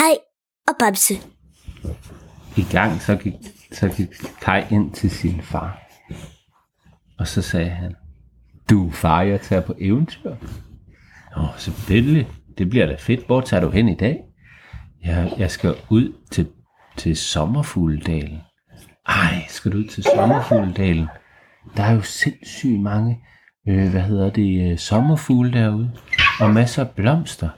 Kai 0.00 0.16
og 0.68 0.74
Babse. 0.78 1.14
I 2.56 2.62
gang, 2.72 3.00
så 3.00 3.16
gik, 3.16 3.34
så 3.72 3.88
gik 3.88 4.08
Kai 4.40 4.64
ind 4.70 4.92
til 4.92 5.10
sin 5.10 5.42
far. 5.42 5.82
Og 7.18 7.26
så 7.26 7.42
sagde 7.42 7.70
han, 7.70 7.94
du 8.70 8.90
far, 8.90 9.22
jeg 9.22 9.40
tager 9.40 9.62
på 9.62 9.74
eventyr. 9.78 10.34
Nå, 11.36 11.46
selvfølgelig. 11.56 12.28
Det 12.58 12.70
bliver 12.70 12.86
da 12.86 12.96
fedt. 12.98 13.26
Hvor 13.26 13.40
tager 13.40 13.60
du 13.60 13.70
hen 13.70 13.88
i 13.88 13.96
dag? 13.96 14.20
Jeg, 15.04 15.32
jeg 15.38 15.50
skal 15.50 15.74
ud 15.90 16.12
til, 16.30 16.48
til 16.96 17.16
Sommerfugledalen. 17.16 18.38
Ej, 19.08 19.44
skal 19.48 19.72
du 19.72 19.76
ud 19.76 19.86
til 19.86 20.02
Sommerfugledalen? 20.02 21.08
Der 21.76 21.82
er 21.82 21.92
jo 21.92 22.02
sindssygt 22.02 22.80
mange, 22.80 23.18
øh, 23.68 23.90
hvad 23.90 24.02
hedder 24.02 24.30
det, 24.30 24.70
øh, 24.70 24.78
sommerfugle 24.78 25.52
derude. 25.52 25.90
Og 26.40 26.50
masser 26.50 26.84
af 26.84 26.90
blomster. 26.90 27.48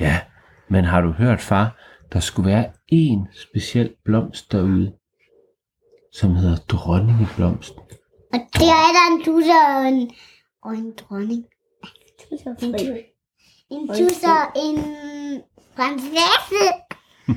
Ja, 0.00 0.20
men 0.70 0.84
har 0.84 1.00
du 1.00 1.10
hørt, 1.12 1.40
far, 1.40 1.76
der 2.12 2.20
skulle 2.20 2.50
være 2.50 2.70
en 2.88 3.28
speciel 3.32 3.94
blomst 4.04 4.52
derude, 4.52 4.92
som 6.12 6.34
hedder 6.34 6.56
dronningeblomsten. 6.56 7.80
Og 8.32 8.40
der 8.54 8.60
er 8.66 8.92
der 8.96 9.16
en 9.16 9.24
tusser 9.24 9.76
og 9.76 9.88
en, 9.88 10.10
og 10.64 10.72
en 10.74 10.92
dronning. 10.96 11.44
En, 12.30 12.38
tu- 12.38 12.96
en 13.70 13.88
tusser 13.88 14.28
og 14.30 14.52
en 14.56 14.78
prinsesse. 15.76 16.64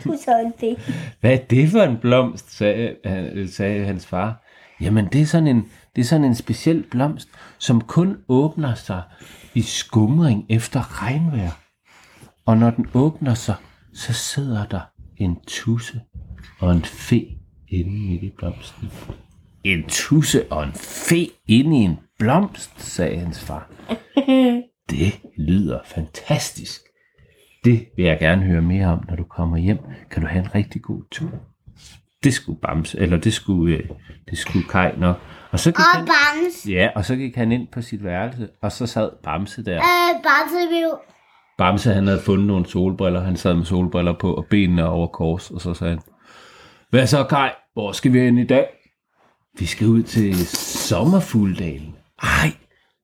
Tusser 0.03 0.37
en 0.37 0.53
fe. 0.59 0.81
Hvad 1.21 1.31
er 1.33 1.37
det 1.45 1.69
for 1.69 1.81
en 1.81 1.97
blomst, 1.97 2.51
sagde, 2.57 2.95
han- 3.05 3.47
sagde 3.47 3.85
hans 3.85 4.05
far. 4.05 4.43
Jamen, 4.81 5.05
det 5.05 5.21
er, 5.21 5.25
sådan 5.25 5.47
en, 5.47 5.71
det 5.95 6.01
er 6.01 6.05
sådan 6.05 6.25
en 6.25 6.35
speciel 6.35 6.83
blomst, 6.91 7.29
som 7.57 7.81
kun 7.81 8.17
åbner 8.29 8.75
sig 8.75 9.01
i 9.53 9.61
skumring 9.61 10.45
efter 10.49 11.03
regnvejr. 11.03 11.51
Og 12.45 12.57
når 12.57 12.69
den 12.69 12.87
åbner 12.93 13.33
sig, 13.33 13.55
så 13.93 14.13
sidder 14.13 14.65
der 14.65 14.81
en 15.17 15.37
tusse 15.47 16.01
og 16.59 16.71
en 16.71 16.81
fe 16.83 17.27
inde 17.67 17.91
midt 18.09 18.23
i 18.23 18.29
blomsten. 18.37 18.91
En 19.63 19.83
tusse 19.87 20.51
og 20.51 20.63
en 20.63 20.73
fe 20.73 21.29
inde 21.47 21.77
i 21.77 21.81
en 21.81 21.99
blomst, 22.19 22.81
sagde 22.81 23.17
hans 23.19 23.39
far. 23.43 23.69
Det 24.89 25.19
lyder 25.37 25.79
fantastisk. 25.85 26.81
Det 27.65 27.87
vil 27.95 28.05
jeg 28.05 28.19
gerne 28.19 28.41
høre 28.43 28.61
mere 28.61 28.87
om, 28.87 29.03
når 29.09 29.15
du 29.15 29.23
kommer 29.23 29.57
hjem. 29.57 29.77
Kan 30.11 30.21
du 30.21 30.27
have 30.27 30.43
en 30.45 30.55
rigtig 30.55 30.81
god 30.81 31.01
tur? 31.11 31.29
Det 32.23 32.33
skulle 32.33 32.59
Bamse, 32.61 32.99
eller 32.99 33.17
det 33.17 33.33
skulle, 33.33 33.77
øh, 33.77 33.89
det 34.29 34.37
skulle 34.37 34.67
Kai 34.69 34.91
nok. 34.97 35.17
Og 35.51 35.59
så 35.59 35.69
gik 35.71 35.79
Og 35.79 35.83
han, 35.83 36.05
Bams. 36.05 36.69
ja, 36.69 36.89
og 36.95 37.05
så 37.05 37.15
gik 37.15 37.35
han 37.35 37.51
ind 37.51 37.67
på 37.67 37.81
sit 37.81 38.03
værelse, 38.03 38.49
og 38.61 38.71
så 38.71 38.85
sad 38.85 39.09
Bamse 39.23 39.65
der. 39.65 39.77
Øh, 39.77 40.23
Bamse 40.23 40.81
jo... 40.83 40.97
Bamse, 41.61 41.93
han 41.93 42.07
havde 42.07 42.21
fundet 42.21 42.47
nogle 42.47 42.65
solbriller. 42.69 43.21
Han 43.21 43.37
sad 43.37 43.53
med 43.53 43.65
solbriller 43.65 44.13
på, 44.19 44.33
og 44.33 44.45
benene 44.49 44.87
over 44.89 45.07
kors, 45.07 45.51
og 45.51 45.61
så 45.61 45.73
sagde 45.73 45.93
han, 45.93 46.01
Hvad 46.89 47.07
så, 47.07 47.23
Kai? 47.23 47.49
Hvor 47.73 47.91
skal 47.91 48.13
vi 48.13 48.19
hen 48.19 48.37
i 48.37 48.47
dag? 48.55 48.65
Vi 49.59 49.65
skal 49.65 49.87
ud 49.87 50.03
til 50.03 50.47
Sommerfugldalen. 50.87 51.95
Ej, 52.23 52.51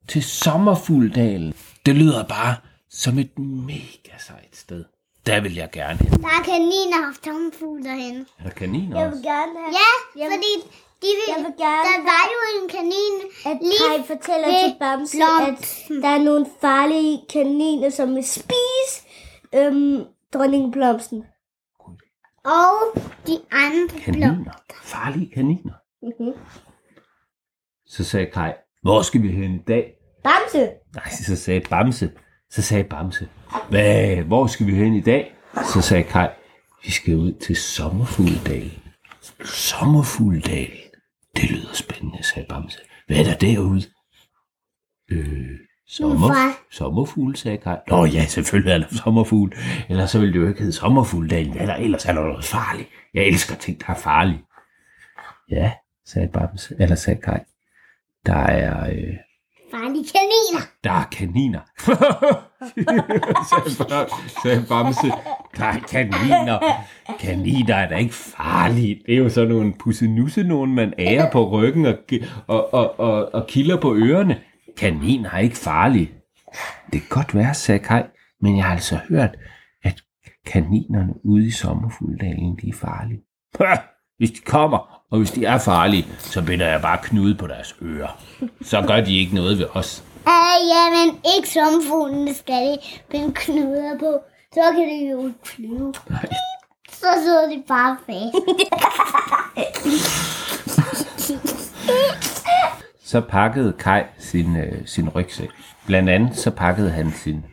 til 0.07 0.23
Sommerfugldalen. 0.23 1.53
Det 1.85 1.95
lyder 1.95 2.23
bare 2.37 2.55
som 2.89 3.13
et 3.17 3.39
mega 3.73 4.13
sejt 4.27 4.53
sted. 4.63 4.83
Der 5.27 5.37
vil 5.45 5.53
jeg 5.61 5.69
gerne 5.79 5.99
hen. 5.99 6.11
Der 6.25 6.31
er 6.39 6.43
kaniner 6.53 6.99
og 7.09 7.13
tomfugle 7.27 7.83
derhen. 7.89 8.17
Er 8.39 8.43
der 8.43 8.55
kaniner 8.61 8.93
Jeg 8.99 9.07
også? 9.07 9.15
vil 9.17 9.23
gerne 9.33 9.53
have, 9.63 9.73
Ja, 9.81 9.89
Jeg 10.21 10.27
vil- 10.31 10.33
fordi 10.35 10.51
de 11.03 11.09
vil, 11.17 11.27
jeg 11.33 11.39
vil 11.45 11.53
gerne 11.65 11.83
der 11.91 11.99
var 12.11 12.23
jo 12.35 12.39
en 12.53 12.56
at 13.51 13.59
Kai 13.59 14.03
fortæller 14.17 14.47
til 14.47 14.75
Bamse, 14.79 15.17
blomsten. 15.17 15.97
at 15.97 16.03
der 16.03 16.09
er 16.09 16.23
nogle 16.23 16.45
farlige 16.61 17.19
kaniner, 17.33 17.89
som 17.89 18.15
vil 18.15 18.23
spise 18.27 19.07
øhm, 19.55 20.03
dronningblomsten. 20.33 21.23
og 22.45 23.01
de 23.27 23.39
andre. 23.51 23.99
Kaniner. 23.99 24.51
Farlige 24.83 25.31
kaniner. 25.33 25.73
Mm-hmm. 26.01 26.33
Så 27.85 28.03
sagde 28.03 28.25
Kai, 28.25 28.53
hvor 28.81 29.01
skal 29.01 29.21
vi 29.23 29.31
hen 29.31 29.51
i 29.55 29.63
dag? 29.67 29.93
Bamse! 30.23 30.69
Nej, 30.95 31.09
så 31.09 31.35
sagde 31.35 31.61
Bamse. 31.69 32.11
Så 32.49 32.61
sagde 32.61 32.83
Bamse, 32.83 33.29
hvad, 33.69 34.15
hvor 34.15 34.47
skal 34.47 34.67
vi 34.67 34.75
hen 34.75 34.93
i 34.93 35.01
dag? 35.01 35.35
Så 35.73 35.81
sagde 35.81 36.03
Kai, 36.03 36.27
vi 36.83 36.91
skal 36.91 37.15
ud 37.15 37.33
til 37.33 37.55
Sommerfugledalen. 37.55 38.71
Sommerfugledalen. 39.45 40.77
Det 41.35 41.51
lyder 41.51 41.73
spændende, 41.73 42.23
sagde 42.23 42.45
Bamse. 42.49 42.79
Hvad 43.07 43.17
er 43.17 43.23
der 43.23 43.35
derude? 43.37 43.81
Øh, 45.11 45.59
sommer, 45.87 46.17
Hvorfor? 46.17 46.71
sommerfugle, 46.71 47.37
sagde 47.37 47.57
Kai. 47.57 47.75
Nå 47.87 48.05
ja, 48.05 48.25
selvfølgelig 48.25 48.71
er 48.73 48.77
der 48.77 48.87
sommerfugle. 49.03 49.53
Ellers 49.89 50.11
så 50.11 50.19
ville 50.19 50.33
det 50.33 50.39
jo 50.39 50.47
ikke 50.47 50.59
hedde 50.59 50.73
Sommerfugledalen. 50.73 51.57
Eller 51.57 51.75
ellers 51.75 52.05
er 52.05 52.13
der 52.13 52.21
noget 52.21 52.45
farligt. 52.45 52.89
Jeg 53.13 53.23
elsker 53.27 53.55
ting, 53.55 53.79
der 53.81 53.89
er 53.93 53.97
farlige. 53.97 54.43
Ja, 55.51 55.71
sagde 56.05 56.27
Bamse. 56.27 56.75
Eller 56.79 56.95
sagde 56.95 57.21
Kai. 57.21 57.39
Der 58.25 58.35
er... 58.35 58.89
Øh, 58.89 59.13
Farlige 59.71 60.05
kaniner. 60.15 60.63
der 60.83 60.91
er 60.91 61.03
kaniner. 61.11 61.59
sagde, 63.49 64.09
sagde 64.43 64.65
Bamse. 64.69 65.07
Der 65.57 65.65
er 65.65 65.79
kaniner. 65.79 66.59
Kaniner 67.19 67.75
er 67.75 67.89
da 67.89 67.95
ikke 67.95 68.13
farlige. 68.13 69.01
Det 69.05 69.13
er 69.13 69.17
jo 69.17 69.29
sådan 69.29 69.49
nogle 69.49 69.73
pussenusse, 69.79 70.43
nogen 70.43 70.75
man 70.75 70.93
ærer 70.99 71.31
på 71.31 71.49
ryggen 71.49 71.85
og, 71.85 71.95
og, 72.47 72.73
og, 72.73 72.99
og, 72.99 73.33
og 73.33 73.47
kilder 73.47 73.81
på 73.81 73.95
ørerne. 73.95 74.41
Kaniner 74.77 75.29
er 75.29 75.39
ikke 75.39 75.57
farlige. 75.57 76.11
Det 76.93 77.01
kan 77.01 77.09
godt 77.09 77.35
være, 77.35 77.53
sagde 77.53 77.79
Kai, 77.79 78.03
men 78.41 78.57
jeg 78.57 78.65
har 78.65 78.73
altså 78.73 78.99
hørt, 79.09 79.37
at 79.83 80.01
kaninerne 80.45 81.13
ude 81.25 81.47
i 81.47 81.51
sommerfuldalen, 81.51 82.59
de 82.61 82.69
er 82.69 82.73
farlige. 82.73 83.21
Hvis 84.17 84.31
de 84.31 84.41
kommer, 84.45 84.96
og 85.11 85.17
hvis 85.17 85.31
de 85.31 85.45
er 85.45 85.57
farlige, 85.57 86.07
så 86.19 86.41
binder 86.41 86.67
jeg 86.67 86.81
bare 86.81 86.97
knude 87.03 87.35
på 87.35 87.47
deres 87.47 87.75
ører. 87.81 88.19
Så 88.61 88.81
gør 88.81 89.01
de 89.01 89.17
ikke 89.17 89.35
noget 89.35 89.57
ved 89.59 89.65
os. 89.73 90.03
Øh, 90.27 90.67
jamen, 90.69 91.19
ikke 91.37 91.49
sommerfuglene 91.49 92.33
skal 92.33 92.71
de 92.71 92.77
binde 93.11 93.31
knuder 93.35 93.97
på. 93.99 94.19
Så 94.53 94.61
kan 94.75 94.87
de 94.89 95.09
jo 95.11 95.31
flyve. 95.43 95.93
Så 96.91 97.07
sidder 97.23 97.49
de 97.49 97.63
bare 97.67 97.97
fast. 98.05 98.35
Så 103.03 103.21
pakkede 103.21 103.73
Kai 103.73 104.01
sin, 104.19 104.57
øh, 104.57 104.87
sin 104.87 105.09
rygsæk. 105.09 105.49
Blandt 105.85 106.09
andet 106.09 106.37
så 106.37 106.51
pakkede 106.51 106.89
han 106.89 107.13
sin, 107.23 107.45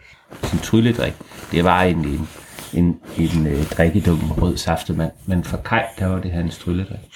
sin 0.43 0.59
trylledrik. 0.59 1.15
Det 1.53 1.65
var 1.65 1.83
egentlig 1.83 2.15
en, 2.15 2.29
en, 2.73 3.01
en 3.19 3.47
øh, 3.47 3.65
drikkedunk 3.67 4.23
med 4.23 4.43
rød 4.43 4.57
saftevand. 4.57 5.13
Men 5.27 5.45
for 5.45 5.57
Kai, 5.57 5.83
der 5.99 6.07
var 6.07 6.21
det 6.21 6.33
hans 6.33 6.59
trylledrik. 6.59 7.14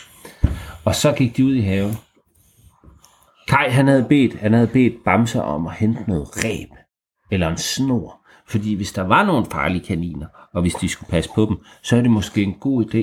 Og 0.89 0.95
så 0.95 1.13
gik 1.13 1.37
de 1.37 1.45
ud 1.45 1.55
i 1.55 1.61
haven. 1.61 1.95
Kai, 3.49 3.69
han 3.69 3.89
havde 3.89 4.07
bedt, 4.09 4.35
han 4.35 4.53
havde 4.53 4.67
bedt 4.67 5.05
Bamse 5.05 5.43
om 5.43 5.67
at 5.67 5.73
hente 5.73 6.05
noget 6.09 6.29
reb. 6.37 6.71
Eller 7.31 7.49
en 7.49 7.57
snor. 7.57 8.27
Fordi 8.47 8.75
hvis 8.75 8.93
der 8.93 9.03
var 9.03 9.25
nogle 9.25 9.47
farlige 9.53 9.85
kaniner, 9.85 10.27
og 10.55 10.63
hvis 10.63 10.75
de 10.75 10.89
skulle 10.89 11.11
passe 11.11 11.31
på 11.35 11.47
dem, 11.49 11.57
så 11.83 11.97
er 11.97 12.01
det 12.01 12.11
måske 12.11 12.43
en 12.43 12.55
god 12.55 12.85
idé 12.85 12.99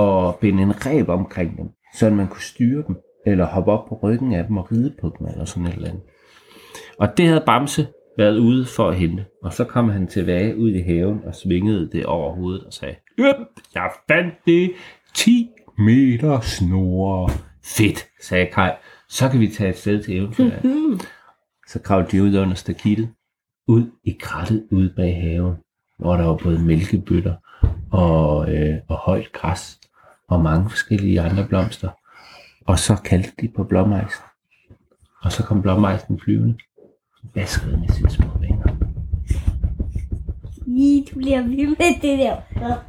at 0.00 0.38
binde 0.40 0.62
en 0.62 0.86
reb 0.86 1.08
omkring 1.08 1.56
dem, 1.56 1.68
så 1.94 2.10
man 2.10 2.28
kunne 2.28 2.42
styre 2.42 2.84
dem, 2.86 2.96
eller 3.26 3.46
hoppe 3.46 3.72
op 3.72 3.88
på 3.88 3.98
ryggen 4.02 4.34
af 4.34 4.46
dem 4.46 4.56
og 4.56 4.72
ride 4.72 4.94
på 5.00 5.16
dem, 5.18 5.26
eller 5.26 5.44
sådan 5.44 5.66
et 5.66 5.74
eller 5.74 5.88
andet. 5.88 6.02
Og 6.98 7.16
det 7.16 7.26
havde 7.26 7.42
Bamse 7.46 7.86
været 8.18 8.38
ude 8.38 8.66
for 8.66 8.88
at 8.88 8.96
hente. 8.96 9.24
Og 9.42 9.52
så 9.52 9.64
kom 9.64 9.88
han 9.88 10.06
tilbage 10.06 10.56
ud 10.56 10.70
i 10.70 10.80
haven 10.80 11.20
og 11.26 11.34
svingede 11.34 11.90
det 11.92 12.06
over 12.06 12.34
hovedet 12.34 12.64
og 12.64 12.72
sagde, 12.72 12.94
Øp, 13.18 13.36
jeg 13.74 13.90
fandt 14.08 14.34
det 14.46 14.72
10 15.14 15.50
meter 15.78 16.40
snore. 16.40 17.30
Fedt, 17.64 18.06
sagde 18.22 18.46
Kai. 18.52 18.70
Så 19.08 19.28
kan 19.28 19.40
vi 19.40 19.48
tage 19.48 19.70
et 19.70 19.78
sted 19.78 20.02
til 20.02 20.16
eventyr. 20.16 20.50
Så 21.68 21.78
kravlede 21.78 22.10
de 22.10 22.22
ud 22.22 22.38
under 22.38 22.54
stakittet, 22.54 23.10
ud 23.66 23.90
i 24.04 24.16
krattet 24.20 24.66
ude 24.70 24.92
bag 24.96 25.20
haven, 25.20 25.54
hvor 25.98 26.16
der 26.16 26.24
var 26.24 26.36
både 26.36 26.58
mælkebøtter 26.58 27.34
og, 27.90 28.54
øh, 28.54 28.78
og 28.88 28.96
højt 28.96 29.32
græs 29.32 29.80
og 30.28 30.40
mange 30.40 30.70
forskellige 30.70 31.20
andre 31.20 31.46
blomster. 31.46 31.88
Og 32.66 32.78
så 32.78 32.96
kaldte 33.04 33.32
de 33.40 33.48
på 33.56 33.64
blåmejsen. 33.64 34.22
Og 35.22 35.32
så 35.32 35.42
kom 35.42 35.62
blåmejsen 35.62 36.20
flyvende. 36.20 36.58
Vaskede 37.34 37.76
med 37.76 37.88
sine 37.88 38.10
små 38.10 38.38
vinger. 38.40 38.76
I, 40.66 41.06
du 41.10 41.18
bliver 41.18 41.42
vild 41.42 41.68
med 41.68 42.00
det 42.02 42.18
der. 42.18 42.36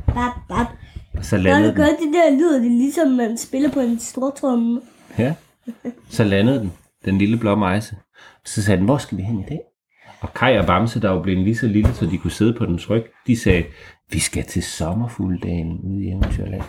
Bap, 0.07 0.35
bap, 0.47 0.67
så 1.21 1.35
Når 1.35 1.43
landede 1.43 1.71
du 1.71 1.75
gør 1.75 1.85
den. 1.85 1.95
det 1.95 2.13
der 2.13 2.31
lyd, 2.37 2.53
det 2.53 2.65
er 2.65 2.77
ligesom 2.77 3.07
man 3.07 3.37
spiller 3.37 3.71
på 3.71 3.79
en 3.79 3.99
stor 3.99 4.29
tromme. 4.29 4.81
Ja. 5.17 5.33
Så 6.09 6.23
landede 6.23 6.59
den, 6.59 6.71
den 7.05 7.17
lille 7.17 7.37
blå 7.37 7.55
mejse. 7.55 7.95
Så 8.45 8.63
sagde 8.63 8.77
den, 8.77 8.85
hvor 8.85 8.97
skal 8.97 9.17
vi 9.17 9.23
hen 9.23 9.39
i 9.39 9.45
dag? 9.49 9.59
Og 10.21 10.33
Kai 10.33 10.57
og 10.57 10.65
Bamse, 10.65 11.01
der 11.01 11.09
var 11.09 11.21
blevet 11.21 11.43
lige 11.43 11.55
så 11.55 11.67
lille, 11.67 11.93
så 11.93 12.05
de 12.05 12.17
kunne 12.17 12.31
sidde 12.31 12.53
på 12.53 12.65
dens 12.65 12.89
ryg, 12.89 13.05
de 13.27 13.37
sagde, 13.39 13.63
vi 14.09 14.19
skal 14.19 14.43
til 14.43 14.63
sommerfugledalen 14.63 15.79
ude 15.83 16.03
i 16.03 16.07
Eventyrland. 16.07 16.61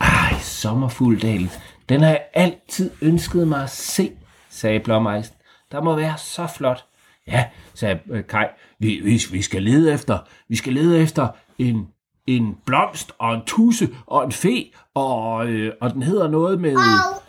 Ej, 0.00 0.34
sommerfugledalen, 0.40 1.50
den 1.88 2.00
har 2.00 2.08
jeg 2.08 2.22
altid 2.34 2.90
ønsket 3.02 3.48
mig 3.48 3.62
at 3.62 3.70
se, 3.70 4.10
sagde 4.50 4.80
blåmejsen. 4.80 5.34
Der 5.72 5.82
må 5.82 5.96
være 5.96 6.14
så 6.18 6.46
flot. 6.56 6.84
Ja, 7.26 7.44
sagde 7.74 7.98
Kai, 8.28 8.44
vi, 8.78 9.00
vi, 9.04 9.20
vi 9.32 9.42
skal 9.42 9.62
lede 9.62 9.92
efter, 9.92 10.18
vi 10.48 10.56
skal 10.56 10.72
lede 10.72 11.02
efter 11.02 11.28
en 11.58 11.86
en 12.36 12.56
blomst 12.66 13.12
og 13.18 13.34
en 13.34 13.40
tusse 13.46 13.88
og 14.06 14.24
en 14.24 14.32
fe, 14.32 14.64
og, 14.94 15.46
øh, 15.48 15.72
og 15.80 15.92
den 15.94 16.02
hedder 16.02 16.28
noget 16.28 16.60
med... 16.60 16.76
Og 16.76 16.82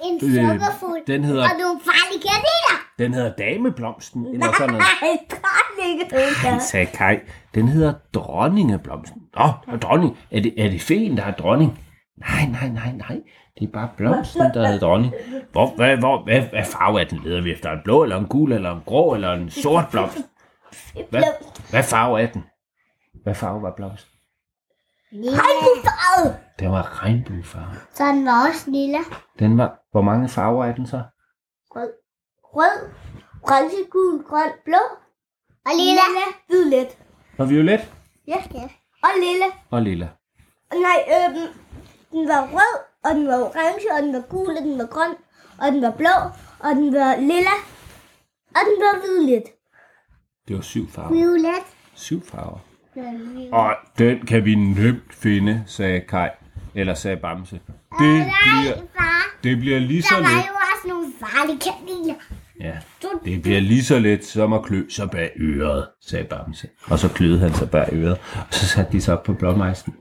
en 0.06 0.16
Øh, 0.16 0.50
sukkerfugl. 0.50 1.00
den 1.08 1.24
hedder- 1.24 1.44
Og 1.44 1.50
nogle 1.60 1.80
farlige 1.86 2.22
kaniner. 2.30 2.76
Den 3.00 3.14
hedder 3.14 3.32
dameblomsten, 3.38 4.26
eller 4.34 4.48
sådan 4.58 4.68
noget. 4.74 4.86
Ej, 5.02 5.18
dronninge. 5.30 6.36
Han 6.36 6.62
sagde 6.62 6.86
Kai, 6.86 7.18
den 7.56 7.68
hedder 7.68 7.94
dronningeblomsten. 8.14 9.22
Nå, 9.36 9.78
dronning. 9.78 10.18
Er 10.32 10.42
det, 10.42 10.66
er 10.66 10.70
det 10.70 10.82
feen, 10.82 11.18
der 11.18 11.24
er 11.24 11.32
dronning? 11.32 11.80
Nej, 12.18 12.46
nej, 12.52 12.70
nej, 12.70 12.92
nej. 12.92 13.20
Det 13.60 13.68
er 13.68 13.72
bare 13.72 13.90
blomsten, 13.98 14.42
der 14.42 14.66
hedder 14.68 14.80
dronning. 14.80 15.14
Hvor, 15.52 15.74
hvad, 15.76 15.98
hvor, 15.98 16.24
hvad, 16.24 16.42
hvad 16.42 16.66
farve 16.66 17.02
er 17.02 17.06
den? 17.06 17.20
Leder 17.24 17.42
vi 17.42 17.52
efter 17.52 17.72
en 17.72 17.80
blå, 17.84 18.04
eller 18.04 18.18
en 18.18 18.26
gul, 18.26 18.52
eller 18.52 18.72
en 18.76 18.82
grå, 18.86 19.14
eller 19.16 19.34
en 19.34 19.50
sort 19.50 19.86
blomst? 19.92 20.18
Hvad, 21.10 21.24
hvad 21.70 21.84
farve 21.84 22.22
er 22.22 22.28
den? 22.28 22.44
Hvad 23.24 23.36
farve 23.36 23.62
var 23.62 23.74
blomsten? 23.76 24.12
Regnbuefarvet. 25.14 26.38
Den 26.60 26.72
var 26.72 27.04
regnbuefarve. 27.04 27.76
Så 27.94 28.06
den 28.06 28.26
var 28.26 28.48
også 28.48 28.72
lille. 28.72 28.98
Den 29.40 29.58
var, 29.58 29.80
hvor 29.92 30.02
mange 30.02 30.30
farver 30.30 30.66
er 30.66 30.76
den 30.76 30.88
så? 30.88 31.02
Rød. 31.76 31.92
Rød. 32.44 32.90
Orange, 33.44 33.76
gul, 33.92 34.24
grøn, 34.24 34.52
blå. 34.66 34.78
Og 35.66 35.72
lille. 35.78 36.02
Violet. 36.50 36.98
Og 37.38 37.50
violet 37.50 37.90
Ja. 38.28 38.36
Og 39.04 39.10
lille. 39.20 39.46
og 39.70 39.82
lilla. 39.82 40.10
Nej, 40.74 41.00
øhm, 41.16 41.54
den 42.12 42.28
var 42.28 42.42
rød, 42.54 42.80
og 43.04 43.16
den 43.16 43.28
var 43.28 43.36
orange, 43.40 43.94
og 43.98 44.04
den 44.04 44.14
var 44.14 44.22
gul, 44.30 44.58
og 44.58 44.64
den 44.64 44.78
var 44.80 44.86
grøn, 44.86 45.16
og 45.62 45.72
den 45.72 45.82
var 45.82 45.92
blå, 45.92 46.16
og 46.60 46.76
den 46.76 46.94
var 46.94 47.16
lilla, 47.16 47.56
og 48.56 48.62
den 48.70 48.78
var 48.84 49.02
violet. 49.06 49.44
Det 50.48 50.56
var 50.56 50.62
syv 50.62 50.90
farver. 50.90 51.10
Violet. 51.14 51.64
Syv 51.96 52.22
farver. 52.26 52.60
Og 53.52 53.76
den 53.98 54.26
kan 54.26 54.46
vi 54.46 54.56
nemt 54.56 55.14
finde, 55.14 55.64
sagde 55.68 56.00
Kai. 56.00 56.30
Eller 56.76 56.94
sagde 56.94 57.18
Bamse. 57.18 57.56
Det 58.00 58.26
bliver, 58.44 58.74
det 59.44 59.58
bliver 59.60 59.80
lige 59.80 60.02
så 60.02 60.16
Der 60.16 60.22
var 60.22 60.30
let. 60.30 60.36
jo 60.36 60.54
også 60.74 60.88
nogle 60.88 61.06
farlige 61.20 61.60
kaniner. 61.60 62.16
Ja, 62.62 62.78
det 63.26 63.42
bliver 63.42 63.60
lige 63.60 63.84
så 63.84 64.00
let 64.00 64.26
som 64.26 64.54
at 64.54 64.64
klø 64.64 64.84
sig 64.90 65.12
bag 65.12 65.32
øret, 65.40 65.88
sagde 66.02 66.26
Bamse. 66.26 66.68
Og 66.90 67.00
så 67.00 67.10
kløede 67.10 67.40
han 67.40 67.54
sig 67.54 67.70
bag 67.72 67.90
øret, 67.92 68.18
og 68.34 68.54
så 68.54 68.68
satte 68.68 68.92
de 68.92 69.02
sig 69.02 69.14
op 69.18 69.24
på 69.24 69.34
blåmejsen. 69.34 69.96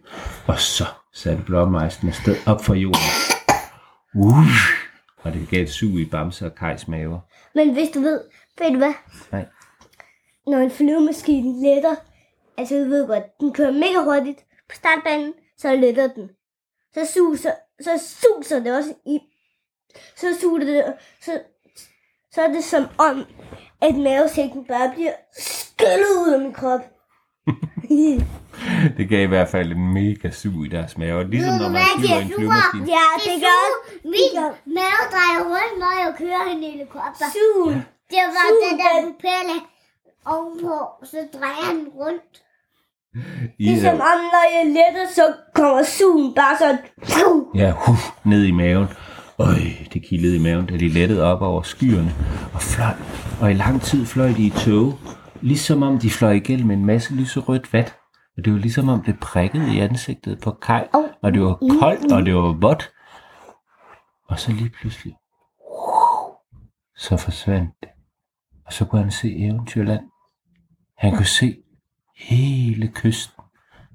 Og 0.46 0.58
så 0.58 0.84
satte 1.14 1.42
blåmejsen 1.42 2.08
afsted 2.08 2.36
op 2.46 2.64
for 2.64 2.74
jorden. 2.74 3.00
Uh, 4.14 4.38
og 5.22 5.32
det 5.32 5.48
gav 5.50 5.62
et 5.62 5.70
sug 5.70 5.90
i 5.98 6.04
Bamse 6.04 6.46
og 6.46 6.54
Kajs 6.54 6.88
maver. 6.88 7.18
Men 7.54 7.72
hvis 7.72 7.88
du 7.94 8.00
ved, 8.00 8.20
ved 8.58 8.70
du 8.72 8.76
hvad? 8.78 8.92
Nej. 9.32 9.44
Når 10.46 10.58
en 10.58 10.70
flyvemaskine 10.70 11.52
letter, 11.66 11.94
altså 12.58 12.74
du 12.74 12.84
ved 12.84 13.06
godt, 13.06 13.24
den 13.40 13.52
kører 13.52 13.72
mega 13.72 13.98
hurtigt 14.04 14.44
på 14.68 14.74
startbanen, 14.74 15.32
så 15.58 15.74
letter 15.76 16.06
den. 16.08 16.30
Så 16.94 17.12
suser, 17.14 17.52
så 17.80 17.90
suser 18.22 18.60
det 18.60 18.76
også 18.76 18.94
i, 19.06 19.18
så 20.16 20.26
suger 20.40 20.58
det, 20.58 20.84
så, 21.20 21.40
så 22.32 22.42
er 22.42 22.48
det 22.52 22.64
som 22.64 22.84
om, 22.98 23.24
at 23.82 23.94
mavesækken 23.94 24.64
bare 24.64 24.92
bliver 24.94 25.12
skældet 25.38 26.06
ud 26.26 26.32
af 26.32 26.40
min 26.40 26.52
krop. 26.52 26.80
Det 28.96 29.08
gav 29.08 29.22
i 29.24 29.26
hvert 29.34 29.48
fald 29.48 29.72
en 29.72 29.92
mega 29.94 30.30
sug 30.30 30.64
i 30.66 30.68
deres 30.68 30.98
maver. 30.98 31.22
Ligesom 31.22 31.54
når 31.62 31.68
man 31.68 31.82
flyver 31.98 32.16
en 32.18 32.22
er 32.22 32.36
flyvemaskine. 32.36 32.86
ja, 32.96 33.06
det 33.26 33.36
gør 33.46 33.62
Min 34.14 34.32
mave 34.78 35.02
drejer 35.14 35.40
rundt, 35.52 35.74
når 35.82 35.92
jeg 36.02 36.14
kører 36.18 36.44
en 36.54 36.62
helikopter. 36.70 37.26
sugen. 37.36 37.80
Det 38.10 38.18
var 38.26 38.44
Sugen, 38.48 38.62
den 38.64 38.78
der 38.82 38.92
propelle 39.06 39.56
ovenpå, 40.34 40.76
så 41.10 41.18
drejer 41.38 41.70
den 41.74 41.88
rundt. 41.88 42.32
I, 43.58 43.64
Ligesom 43.64 43.94
om, 43.94 44.20
når 44.34 44.44
jeg 44.58 44.66
letter, 44.66 45.06
så 45.14 45.22
kommer 45.54 45.82
sugen 45.82 46.34
bare 46.34 46.58
sådan. 46.58 46.78
Ja, 47.54 47.72
huf, 47.86 48.10
ned 48.24 48.44
i 48.44 48.50
maven. 48.50 48.86
Øj, 49.38 49.54
det 49.92 50.02
kildede 50.02 50.36
i 50.36 50.42
maven, 50.42 50.66
da 50.66 50.76
de 50.76 50.88
lettede 50.88 51.22
op 51.22 51.42
over 51.42 51.62
skyerne 51.62 52.12
og 52.54 52.62
fløj. 52.62 52.94
Og 53.40 53.50
i 53.50 53.54
lang 53.54 53.82
tid 53.82 54.06
fløj 54.06 54.28
de 54.28 54.46
i 54.46 54.50
tog, 54.50 54.98
ligesom 55.40 55.82
om 55.82 55.98
de 55.98 56.10
fløj 56.10 56.32
igennem 56.32 56.70
en 56.70 56.84
masse 56.86 57.14
lyserødt 57.14 57.72
vat. 57.72 57.94
Og 58.36 58.44
det 58.44 58.52
var 58.52 58.58
ligesom 58.58 58.88
om 58.88 59.02
det 59.02 59.20
prikkede 59.20 59.74
i 59.74 59.78
ansigtet 59.78 60.40
på 60.40 60.50
Kai, 60.50 60.82
og 61.22 61.34
det 61.34 61.42
var 61.42 61.58
koldt, 61.80 62.12
og 62.12 62.26
det 62.26 62.34
var 62.34 62.52
vådt. 62.60 62.90
Og 64.28 64.38
så 64.38 64.52
lige 64.52 64.70
pludselig, 64.80 65.14
så 66.96 67.16
forsvandt 67.16 67.70
det. 67.82 67.88
Og 68.66 68.72
så 68.72 68.84
kunne 68.84 69.02
han 69.02 69.10
se 69.10 69.36
Eventyrland. 69.36 70.04
Han 70.98 71.16
kunne 71.16 71.26
se 71.26 71.56
hele 72.18 72.88
kysten 72.94 73.42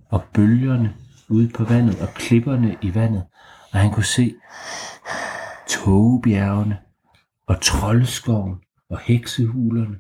og 0.10 0.22
bølgerne 0.34 0.96
ude 1.30 1.50
på 1.50 1.64
vandet 1.64 2.02
og 2.02 2.08
klipperne 2.08 2.78
i 2.82 2.96
vandet. 2.96 3.24
Og 3.72 3.80
han 3.80 3.92
kunne 3.92 4.06
se 4.06 4.36
togebjergene 5.68 6.78
og 7.48 7.62
troldskoven 7.62 8.56
og 8.90 9.00
heksehulerne. 9.00 9.98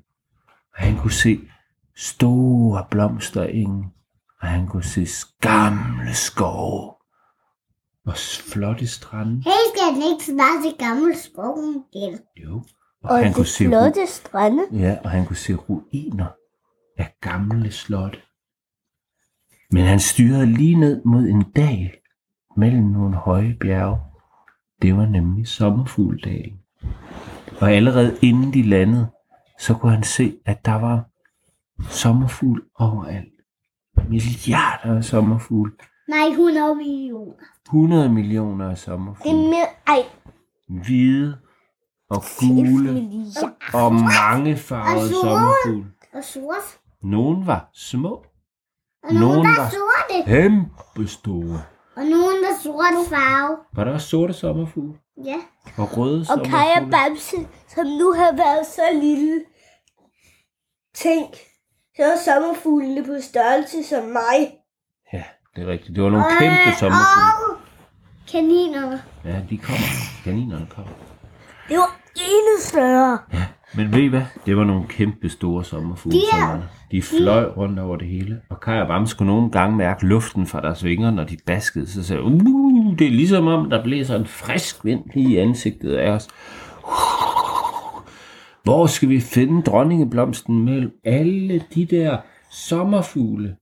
Og 0.74 0.84
han 0.84 0.98
kunne 0.98 1.14
se 1.14 1.40
store 1.96 2.86
blomsterenge. 2.92 3.90
Og 4.42 4.48
han 4.48 4.68
kunne 4.68 4.84
se 4.84 5.08
gamle 5.42 6.14
skove 6.14 6.94
og 8.06 8.18
flotte 8.52 8.88
strande. 8.88 9.44
Hey, 9.44 9.64
skal 9.76 10.12
ikke 10.12 10.26
snart 10.26 10.64
til 10.64 10.88
gammel 10.88 11.18
skoven? 11.18 11.84
Det 11.94 12.22
Jo. 12.44 12.56
Og, 13.04 13.10
Og 13.10 13.18
han 13.18 13.28
det 13.28 13.36
kunne 13.36 13.46
se 13.46 13.66
flotte 13.66 14.08
strande. 14.08 14.64
Ja, 14.72 14.98
og 15.04 15.10
han 15.10 15.26
kunne 15.26 15.38
se 15.38 15.56
ruiner 15.56 16.26
af 16.98 17.16
gamle 17.22 17.72
slotte. 17.72 18.20
Men 19.72 19.86
han 19.86 20.00
styrede 20.00 20.46
lige 20.46 20.76
ned 20.76 21.02
mod 21.06 21.24
en 21.28 21.44
dal 21.56 21.92
mellem 22.58 22.84
nogle 22.84 23.16
høje 23.16 23.58
bjerge. 23.60 24.00
Det 24.82 24.98
var 24.98 25.06
nemlig 25.06 25.48
sommerfugldalen. 25.48 26.60
Og 27.62 27.72
allerede 27.72 28.18
inden 28.22 28.54
de 28.54 28.64
landede, 28.64 29.08
så 29.60 29.74
kunne 29.74 29.92
han 29.92 30.04
se, 30.04 30.38
at 30.46 30.66
der 30.66 30.74
var 30.76 31.06
sommerfugl 31.90 32.64
overalt. 32.76 33.34
Milliarder 34.10 34.98
af 34.98 35.04
sommerfugle. 35.04 35.72
Nej, 36.08 36.28
100 36.28 36.76
millioner. 36.76 37.34
100 37.66 38.10
millioner 38.10 38.66
af 38.66 38.70
Det 38.70 38.80
sommerfugle. 38.80 39.32
er 39.46 39.50
mere... 39.50 39.68
Ej, 39.88 40.04
Hvide 40.86 41.38
og 42.10 42.24
gule 42.40 42.94
milliarder. 42.94 43.50
og 43.74 43.94
mange 43.94 44.58
farvede 44.58 45.10
sommerfugle. 45.14 45.86
Og 46.14 46.24
sort. 46.24 46.80
Nogle 47.04 47.46
var 47.46 47.70
små, 47.74 48.14
Og 49.04 49.14
nogle, 49.14 49.20
Nogen 49.28 49.46
der 49.46 49.62
var- 49.62 49.70
sorte. 49.70 50.24
kæmpe 50.32 51.08
store. 51.08 51.62
Og 51.96 52.04
nogle 52.04 52.42
der 52.44 52.50
er 52.50 52.60
sorte 52.64 53.10
farve. 53.10 53.58
Var 53.74 53.84
der 53.84 53.92
også 53.94 54.08
sorte 54.08 54.34
sommerfugle? 54.34 54.94
Ja. 55.26 55.36
Og 55.78 55.98
røde 55.98 56.26
Og 56.30 56.40
Kaja 56.46 56.76
sommerfugle? 56.76 56.92
Bamse, 56.92 57.38
som 57.68 57.86
nu 57.86 58.12
har 58.14 58.32
været 58.36 58.66
så 58.66 58.82
lille. 59.02 59.42
Tænk, 60.96 61.30
så 61.96 62.04
er 62.04 62.18
sommerfuglene 62.26 63.04
på 63.06 63.12
størrelse 63.22 63.84
som 63.84 64.04
mig. 64.04 64.58
Ja, 65.14 65.24
det 65.56 65.64
er 65.64 65.68
rigtigt. 65.68 65.96
Det 65.96 66.04
var 66.04 66.10
nogle 66.10 66.26
kæmpe 66.40 66.78
sommerfugle. 66.80 67.56
Og 67.56 67.58
kaninerne. 68.32 69.04
Ja, 69.26 69.42
de 69.50 69.58
kommer. 69.58 69.88
Kaninerne 70.24 70.68
kommer. 70.76 70.94
Det 71.70 71.78
var 71.78 72.00
endnu 72.16 72.56
større. 72.60 73.20
Men 73.76 73.94
ved 73.94 74.00
I 74.00 74.08
hvad? 74.08 74.22
Det 74.46 74.58
var 74.58 74.64
nogle 74.64 74.88
kæmpe 74.88 75.30
store 75.30 75.64
sommerfugle. 75.64 76.18
De 76.18 76.24
er- 76.32 76.36
som 76.40 76.42
var 76.50 76.56
der. 76.56 76.62
De 76.92 77.02
fløj 77.02 77.44
rundt 77.46 77.80
over 77.80 77.98
det 77.98 78.08
hele. 78.08 78.42
Og 78.50 78.60
Kaj 78.62 78.82
og 78.82 78.88
Bams 78.88 79.14
kunne 79.14 79.28
nogle 79.28 79.52
gange 79.52 79.78
mærke 79.78 80.06
luften 80.06 80.48
fra 80.48 80.62
deres 80.62 80.84
vinger, 80.84 81.12
når 81.12 81.24
de 81.24 81.38
baskede. 81.46 81.88
Så 81.88 82.04
sagde 82.04 82.24
uh, 82.24 82.98
det 83.00 83.08
er 83.08 83.12
ligesom 83.12 83.48
om, 83.48 83.70
der 83.70 83.84
blæser 83.84 84.16
en 84.16 84.26
frisk 84.26 84.86
vind 84.86 85.02
lige 85.14 85.30
i 85.34 85.38
ansigtet 85.38 85.94
af 85.96 86.10
os. 86.12 86.28
Hvor 88.64 88.86
skal 88.88 89.10
vi 89.10 89.20
finde 89.20 89.62
dronningeblomsten 89.62 90.66
mellem 90.66 90.92
alle 91.06 91.64
de 91.76 91.86
der 91.86 92.18
sommerfugle? 92.52 93.56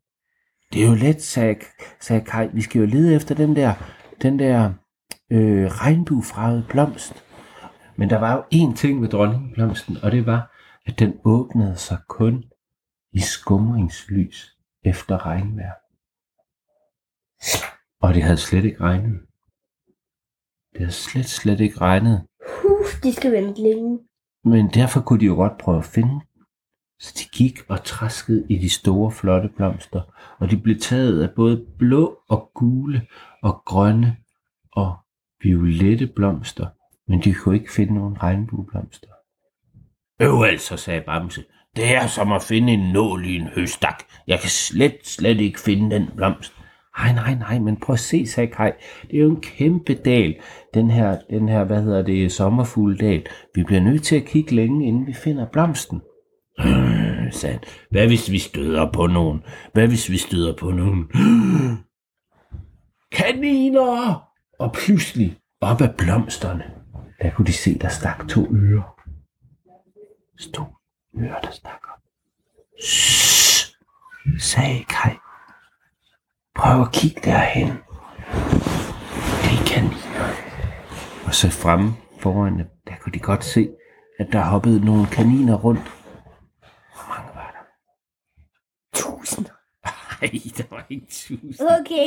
Det 0.74 0.84
er 0.84 0.88
jo 0.88 0.96
let, 0.96 1.22
sagde, 1.22 1.56
sagde 2.00 2.22
Kai. 2.26 2.48
Vi 2.54 2.62
skal 2.62 2.80
jo 2.80 2.86
lede 2.86 3.16
efter 3.16 3.36
den 3.36 3.56
der, 3.56 3.74
den 4.22 4.40
der 4.40 4.70
øh, 5.32 5.66
regnbuefarvede 5.66 6.64
blomst. 6.70 7.24
Men 8.02 8.10
der 8.10 8.20
var 8.20 8.36
jo 8.36 8.44
én 8.54 8.76
ting 8.76 9.02
ved 9.02 9.10
dronningeblomsten, 9.10 9.98
og 10.04 10.12
det 10.12 10.26
var, 10.26 10.56
at 10.86 11.00
den 11.00 11.20
åbnede 11.26 11.76
sig 11.76 11.98
kun 12.08 12.44
i 13.14 13.20
skumringslys 13.20 14.58
efter 14.84 15.26
regnvejr. 15.26 15.74
Og 18.02 18.14
det 18.14 18.24
havde 18.24 18.38
slet 18.38 18.66
ikke 18.66 18.82
regnet. 18.82 19.20
Det 20.72 20.80
havde 20.80 20.92
slet, 20.92 21.26
slet 21.26 21.60
ikke 21.60 21.82
regnet. 21.82 22.28
Uf, 22.66 23.02
de 23.04 23.14
skal 23.14 23.32
vente 23.32 23.62
længe. 23.62 24.00
Men 24.44 24.70
derfor 24.74 25.02
kunne 25.02 25.20
de 25.20 25.26
jo 25.26 25.36
godt 25.36 25.58
prøve 25.58 25.78
at 25.78 25.86
finde. 25.86 26.22
Så 27.00 27.14
de 27.20 27.38
gik 27.38 27.60
og 27.70 27.84
traskede 27.84 28.46
i 28.50 28.58
de 28.58 28.70
store, 28.70 29.12
flotte 29.12 29.50
blomster, 29.50 30.02
og 30.40 30.52
de 30.52 30.58
blev 30.58 30.80
taget 30.80 31.24
af 31.24 31.36
både 31.36 31.66
blå 31.78 32.20
og 32.30 32.52
gule 32.54 33.08
og 33.44 33.62
grønne 33.66 34.18
og 34.72 34.96
violette 35.44 36.08
blomster, 36.08 36.68
men 37.08 37.22
de 37.22 37.34
kunne 37.34 37.56
ikke 37.56 37.72
finde 37.72 37.94
nogen 37.94 38.24
regnbueblomster. 38.24 39.08
Øv 40.22 40.42
altså, 40.42 40.78
sagde 40.78 41.02
Bamse. 41.02 41.44
Det 41.76 41.96
er 41.96 42.08
som 42.08 42.32
at 42.32 42.44
finde 42.44 42.74
en 42.74 42.92
nål 42.92 43.26
i 43.26 43.36
en 43.36 43.48
høstak. 43.48 44.04
Jeg 44.28 44.40
kan 44.40 44.50
slet, 44.50 44.98
slet 45.04 45.42
ikke 45.42 45.60
finde 45.60 45.96
den 45.96 46.10
blomst. 46.16 46.54
Nej, 46.98 47.14
nej, 47.14 47.36
nej, 47.36 47.60
men 47.60 47.78
prøv 47.78 47.94
at 47.94 48.00
se, 48.00 48.28
sagde 48.28 48.52
Kai. 48.52 48.72
Det 49.02 49.18
er 49.18 49.24
jo 49.24 49.30
en 49.30 49.42
kæmpe 49.42 49.94
dal, 49.94 50.36
den 50.74 50.92
her, 50.92 51.18
den 51.30 51.50
her 51.50 51.64
hvad 51.64 51.84
hedder 51.84 52.02
det, 52.02 52.32
sommerfugledal. 52.32 53.26
Vi 53.56 53.64
bliver 53.64 53.82
nødt 53.82 54.04
til 54.04 54.16
at 54.16 54.26
kigge 54.26 54.56
længe, 54.56 54.88
inden 54.88 55.08
vi 55.08 55.14
finder 55.14 55.46
blomsten. 55.46 56.02
Øh, 56.60 57.34
sagde 57.34 57.54
han. 57.54 57.64
Hvad 57.92 58.08
hvis 58.08 58.32
vi 58.32 58.38
støder 58.38 58.92
på 58.92 59.08
nogen? 59.08 59.44
Hvad 59.74 59.88
hvis 59.88 60.10
vi 60.10 60.18
støder 60.18 60.56
på 60.56 60.72
nogen? 60.72 61.08
Kaniner! 63.18 64.24
Og 64.60 64.74
pludselig, 64.74 65.38
op 65.62 65.82
ad 65.82 65.90
blomsterne, 65.98 66.64
der 67.22 67.32
kunne 67.32 67.46
de 67.46 67.54
se, 67.54 67.80
der 67.80 67.90
stak 67.90 68.28
to 68.28 68.48
ører. 68.56 68.96
Stod 70.38 70.66
ører, 71.20 71.40
der 71.42 71.52
stak 71.52 71.82
op. 71.94 72.00
Shh, 72.84 73.76
sagde 74.40 74.84
Kai. 74.84 75.16
Prøv 76.56 76.82
at 76.82 76.92
kigge 76.94 77.22
derhen. 77.24 77.68
Det 79.44 79.60
er 79.60 79.66
kaniner. 79.68 80.28
Og 81.26 81.34
så 81.34 81.50
fremme 81.50 81.94
foran 82.20 82.60
dem, 82.60 82.68
der 82.88 82.94
kunne 83.02 83.14
de 83.14 83.20
godt 83.20 83.44
se, 83.44 83.70
at 84.20 84.28
der 84.32 84.44
hoppede 84.44 84.86
nogle 84.86 85.08
kaniner 85.08 85.56
rundt. 85.56 85.82
Hvor 86.94 87.16
mange 87.16 87.36
var 87.36 87.52
der? 87.52 87.66
Tusind. 88.94 89.46
Nej, 90.34 90.42
der 90.58 90.64
var 90.70 90.86
ikke 90.90 91.06
tusind. 91.10 91.68
Okay. 91.80 92.06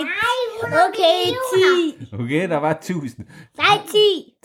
Okay, 0.88 1.20
10. 1.54 2.14
Okay, 2.22 2.48
der 2.48 2.56
var 2.56 2.78
tusind. 2.82 3.26
Nej, 3.58 3.78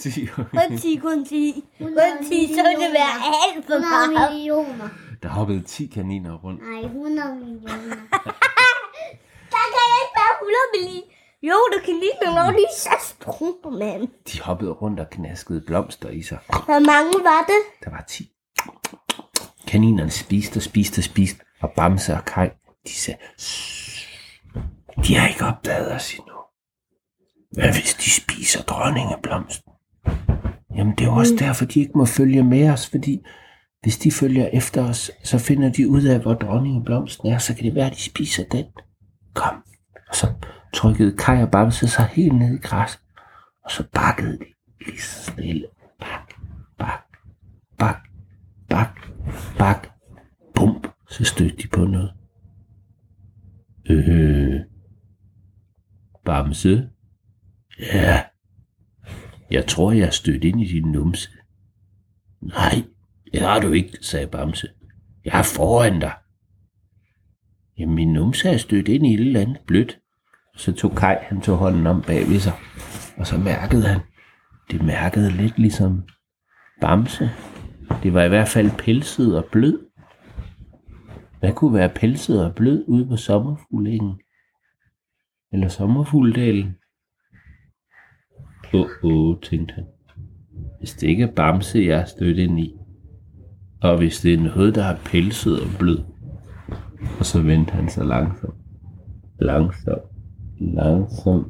10. 0.02 0.10
Ti. 0.12 0.26
Kun 0.26 0.78
10, 0.78 0.96
kun 0.96 1.26
10. 1.26 1.64
Kun 1.80 1.90
10, 2.24 2.48
så 2.48 2.62
vil 2.70 2.78
det 2.86 2.94
være 3.02 3.16
alt 3.42 3.66
for 3.66 3.74
100 3.74 4.12
meget. 4.14 4.34
millioner. 4.34 4.90
Der 5.24 5.30
hoppede 5.30 5.62
10 5.64 5.86
kaniner 5.86 6.34
rundt. 6.34 6.62
Nej, 6.62 6.82
100 6.82 7.36
millioner. 7.36 7.96
Der 9.54 9.66
kan 9.74 9.86
ikke 10.02 10.16
være 10.22 10.34
100 10.42 10.58
millioner. 10.74 11.08
Jo, 11.42 11.56
du 11.74 11.80
kan 11.86 11.94
lige 11.94 12.12
nogle 12.26 12.62
er 12.64 12.74
så 12.78 12.96
store, 13.02 13.72
mand. 13.72 14.08
De 14.34 14.42
hoppede 14.42 14.72
rundt 14.72 15.00
og 15.00 15.10
knaskede 15.10 15.62
blomster 15.62 16.10
i 16.10 16.22
sig. 16.22 16.38
Hvor 16.48 16.80
mange 16.80 17.14
var 17.24 17.46
det? 17.48 17.84
Der 17.84 17.90
var 17.90 18.04
10. 18.10 18.32
Kaninerne 19.68 20.10
spiste 20.12 20.58
og 20.58 20.62
spiste 20.62 21.00
og 21.00 21.04
spiste, 21.04 21.42
og 21.62 21.72
Bamse 21.76 22.14
og 22.14 22.26
Kai, 22.26 22.50
de 22.88 22.94
sagde, 22.94 23.20
"Shh, 23.38 24.08
de 25.08 25.16
har 25.16 25.28
ikke 25.28 25.46
opdaget 25.46 25.96
os 25.96 26.14
endnu. 26.14 26.34
Hvad 27.52 27.74
hvis 27.74 27.94
de 27.94 28.10
spiser 28.10 28.62
dronningeblomsten? 28.64 29.72
Jamen 30.76 30.96
det 30.96 31.02
er 31.02 31.06
jo 31.06 31.16
også 31.16 31.36
derfor, 31.40 31.66
de 31.66 31.80
ikke 31.80 31.98
må 31.98 32.06
følge 32.06 32.44
med 32.44 32.70
os, 32.70 32.90
fordi 32.90 33.22
hvis 33.82 33.98
de 33.98 34.12
følger 34.12 34.48
efter 34.54 34.90
os, 34.90 35.12
så 35.24 35.40
finder 35.40 35.70
de 35.70 35.90
ud 35.90 36.04
af, 36.04 36.20
hvor 36.20 36.34
dronningeblomsten 36.34 37.28
er, 37.28 37.38
så 37.38 37.56
kan 37.56 37.64
det 37.64 37.76
være, 37.76 37.86
at 37.86 37.96
de 37.96 38.02
spiser 38.02 38.44
den. 38.52 38.66
Kom. 39.34 39.64
Og 40.10 40.16
så 40.16 40.34
trykkede 40.74 41.18
Kai 41.18 41.42
og 41.44 41.52
Bamse 41.52 41.88
sig 41.88 42.06
helt 42.06 42.36
ned 42.36 42.56
i 42.56 42.62
græs, 42.62 43.00
og 43.66 43.72
så 43.72 43.84
bakkede 43.94 44.38
de 44.40 44.46
lige 44.86 45.02
så 45.02 45.32
stille. 45.32 45.68
Bak, 46.00 46.34
bak, 46.78 47.06
bak, 47.78 48.08
bak, 48.70 49.00
bak, 49.58 49.88
bum, 50.56 50.84
så 51.10 51.24
stødte 51.24 51.58
de 51.58 51.68
på 51.68 51.86
noget. 51.86 52.14
Øh, 53.90 54.60
Bamse? 56.26 56.90
Ja, 57.80 58.24
jeg 59.52 59.66
tror, 59.66 59.92
jeg 59.92 60.08
er 60.08 60.12
stødt 60.12 60.44
ind 60.44 60.62
i 60.62 60.68
din 60.68 60.92
numse. 60.92 61.30
Nej, 62.42 62.84
det 63.34 63.42
har 63.42 63.60
du 63.60 63.72
ikke, 63.72 63.98
sagde 64.02 64.28
Bamse. 64.28 64.68
Jeg 65.26 65.40
er 65.40 65.44
foran 65.56 66.00
dig. 66.00 66.14
Jamen, 67.78 67.96
min 67.96 68.14
numse 68.14 68.50
er 68.50 68.58
stødt 68.58 68.88
ind 68.88 69.06
i 69.06 69.14
et 69.14 69.20
eller 69.20 69.42
andet 69.42 69.58
blødt. 69.68 70.00
Så 70.58 70.72
tog 70.72 70.96
Kai, 70.96 71.16
han 71.22 71.42
tog 71.42 71.58
hånden 71.58 71.88
om 71.88 72.02
bag 72.02 72.30
ved 72.30 72.40
sig, 72.40 72.54
og 73.18 73.28
så 73.28 73.38
mærkede 73.38 73.88
han, 73.88 74.00
det 74.72 74.82
mærkede 74.82 75.32
lidt 75.32 75.60
ligesom 75.60 76.04
Bamse. 76.82 77.30
Det 78.04 78.14
var 78.14 78.24
i 78.24 78.30
hvert 78.30 78.48
fald 78.48 78.72
pelset 78.78 79.38
og 79.38 79.46
blød. 79.52 79.89
Hvad 81.40 81.54
kunne 81.54 81.74
være 81.74 81.90
pelset 81.96 82.46
og 82.46 82.56
blød 82.56 82.84
ude 82.88 83.06
på 83.08 83.18
sommerfuglengen? 83.18 84.20
Eller 85.54 85.68
sommerfugledalen? 85.68 86.76
Åh, 88.74 88.88
oh, 89.04 89.42
tænkte 89.42 89.74
han. 89.74 89.86
Hvis 90.80 90.94
det 90.94 91.08
ikke 91.08 91.24
er 91.24 91.32
Bamse, 91.36 91.80
jeg 91.80 92.00
er 92.02 92.06
stødt 92.06 92.38
ind 92.38 92.60
i. 92.60 92.76
Og 93.82 93.98
hvis 93.98 94.22
det 94.22 94.34
er 94.34 94.38
noget, 94.38 94.76
der 94.76 94.82
har 94.82 95.00
pelset 95.06 95.62
og 95.62 95.68
blød. 95.80 96.00
Og 97.20 97.26
så 97.26 97.42
vendte 97.42 97.72
han 97.72 97.90
sig 97.90 98.06
langsomt. 98.06 98.56
Langsomt. 99.40 100.02
Langsomt. 100.60 101.48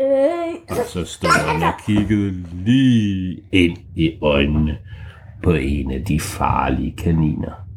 Øh, 0.00 0.54
Og 0.68 0.76
så 0.86 1.04
stod 1.04 1.52
han 1.52 1.62
og 1.62 1.74
kiggede 1.86 2.32
lige 2.64 3.42
ind 3.52 3.78
i 3.96 4.18
øjnene 4.22 4.78
på 5.42 5.52
en 5.52 5.90
af 5.90 6.04
de 6.04 6.20
farlige 6.20 6.92
kaniner. 6.96 7.67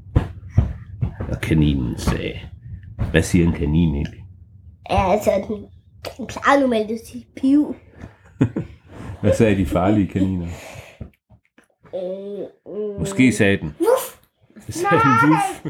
Og 1.30 1.42
kaninen 1.42 1.98
sagde, 1.98 2.40
hvad 3.12 3.22
siger 3.22 3.46
en 3.48 3.54
kanin 3.54 3.96
egentlig? 3.96 4.24
ja, 4.90 5.12
altså, 5.12 5.32
den, 5.48 5.66
den 6.18 6.28
plejer 6.28 6.60
normalt 6.60 6.92
at 6.92 7.00
sige 7.08 7.25
piv. 7.42 7.75
Hvad 9.22 9.34
sagde 9.34 9.56
de 9.56 9.66
farlige 9.66 10.08
kaniner? 10.08 10.48
Øh, 11.96 12.40
øh, 12.75 13.00
Måske 13.00 13.32
sagde 13.32 13.58
den. 13.58 13.75
Hvad 14.54 14.72
sagde 14.74 14.96
den 14.96 15.32
wuff? 15.32 15.62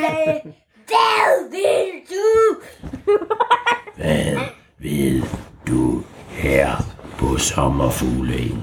sagde, 0.00 0.40
hvad 0.86 1.50
vil 1.50 2.02
du? 2.10 2.60
Hvad 3.96 4.36
ved 4.78 5.22
du 5.68 6.02
her 6.28 6.76
på 7.18 7.36
sommerfuglen? 7.36 8.62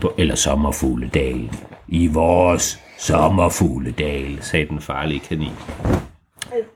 På, 0.00 0.12
eller 0.18 0.34
sommerfugledalen. 0.34 1.50
I 1.88 2.06
vores 2.06 2.81
sommerfugledal, 3.06 4.42
sagde 4.42 4.68
den 4.68 4.80
farlige 4.80 5.20
kanin. 5.20 5.52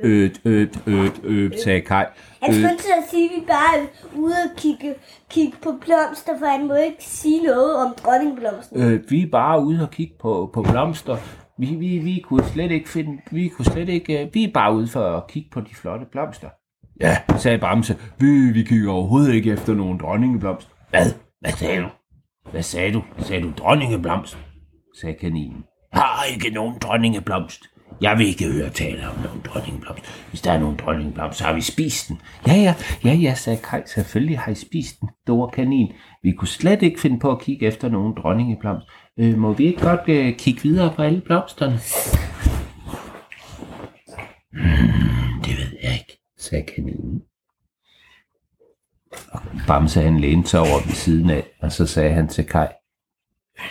Øt, 0.00 0.40
øt, 0.44 0.78
øt, 0.86 1.20
øt, 1.24 1.60
sagde 1.60 1.80
Kai. 1.80 2.04
Han 2.42 2.50
Øh, 2.50 2.54
skulle 2.54 2.78
til 2.78 2.92
at 2.98 3.04
sige, 3.10 3.24
at 3.24 3.30
vi 3.40 3.46
bare 3.46 3.78
er 3.78 3.86
ude 4.16 4.34
og 4.34 4.56
kigge, 4.56 4.94
kigge 5.30 5.56
på 5.62 5.70
blomster, 5.80 6.32
for 6.38 6.46
han 6.46 6.68
må 6.68 6.74
ikke 6.74 7.04
sige 7.04 7.42
noget 7.42 7.76
om 7.86 7.94
dronningblomsten. 8.04 8.82
Øh, 8.82 9.10
vi 9.10 9.22
er 9.22 9.26
bare 9.32 9.64
ude 9.64 9.82
og 9.82 9.90
kigge 9.90 10.14
på, 10.20 10.50
på 10.54 10.62
blomster. 10.62 11.16
Vi, 11.58 11.66
vi, 11.66 11.98
vi 11.98 12.22
kunne 12.24 12.44
slet 12.44 12.70
ikke 12.70 12.88
finde, 12.88 13.22
vi 13.30 13.48
kunne 13.48 13.64
slet 13.64 13.88
ikke, 13.88 14.22
øh, 14.24 14.34
vi 14.34 14.44
er 14.44 14.52
bare 14.54 14.74
ude 14.74 14.88
for 14.88 15.16
at 15.16 15.26
kigge 15.26 15.50
på 15.52 15.60
de 15.60 15.74
flotte 15.74 16.06
blomster. 16.12 16.48
Ja, 17.00 17.16
sagde 17.38 17.58
Bamse. 17.58 17.96
Vi, 18.18 18.50
vi 18.52 18.62
kigger 18.62 18.92
overhovedet 18.92 19.34
ikke 19.34 19.52
efter 19.52 19.74
nogen 19.74 19.98
dronningeblomst. 19.98 20.68
Hvad? 20.90 21.06
Hvad 21.40 21.52
sagde 21.52 21.82
du? 21.82 21.88
Hvad 22.50 22.62
sagde 22.62 22.92
du? 22.92 23.02
Sagde 23.18 23.42
du 23.42 23.52
dronningeblomst? 23.58 24.38
sagde 25.00 25.16
kaninen. 25.20 25.64
Har 25.92 26.24
ikke 26.24 26.50
nogen 26.50 26.78
dronningeblomst. 26.78 27.62
Jeg 28.00 28.18
vil 28.18 28.26
ikke 28.26 28.52
høre 28.52 28.70
tale 28.70 29.08
om 29.08 29.18
nogen 29.24 29.40
dronningeblomst. 29.44 30.04
Hvis 30.28 30.40
der 30.40 30.52
er 30.52 30.58
nogen 30.58 30.76
dronningeblomst, 30.76 31.38
så 31.38 31.44
har 31.44 31.52
vi 31.52 31.60
spist 31.60 32.08
den. 32.08 32.20
Ja, 32.46 32.54
ja, 32.54 32.74
ja, 33.04 33.12
ja, 33.12 33.34
sagde 33.34 33.58
Kaj. 33.62 33.82
Selvfølgelig 33.86 34.38
har 34.38 34.52
I 34.52 34.54
spist 34.54 35.00
den, 35.00 35.08
store 35.22 35.50
kanin. 35.50 35.92
Vi 36.22 36.32
kunne 36.32 36.48
slet 36.48 36.82
ikke 36.82 37.00
finde 37.00 37.18
på 37.18 37.30
at 37.30 37.40
kigge 37.40 37.66
efter 37.66 37.88
nogen 37.88 38.14
dronningeblomst. 38.14 38.86
Øh, 39.18 39.38
må 39.38 39.52
vi 39.52 39.66
ikke 39.66 39.80
godt 39.80 40.08
øh, 40.08 40.36
kigge 40.36 40.62
videre 40.62 40.92
på 40.96 41.02
alle 41.02 41.20
blomsterne? 41.20 41.78
Hmm, 44.52 45.42
det 45.44 45.56
ved 45.58 45.78
jeg 45.82 45.92
ikke, 45.92 46.20
sagde 46.38 46.64
kaninen. 46.74 47.22
Og 49.32 49.40
Bamse 49.66 50.02
han 50.02 50.20
lænede 50.20 50.48
sig 50.48 50.60
over 50.60 50.86
ved 50.86 50.94
siden 50.94 51.30
af, 51.30 51.44
og 51.60 51.72
så 51.72 51.86
sagde 51.86 52.12
han 52.12 52.28
til 52.28 52.46
Kaj, 52.46 52.72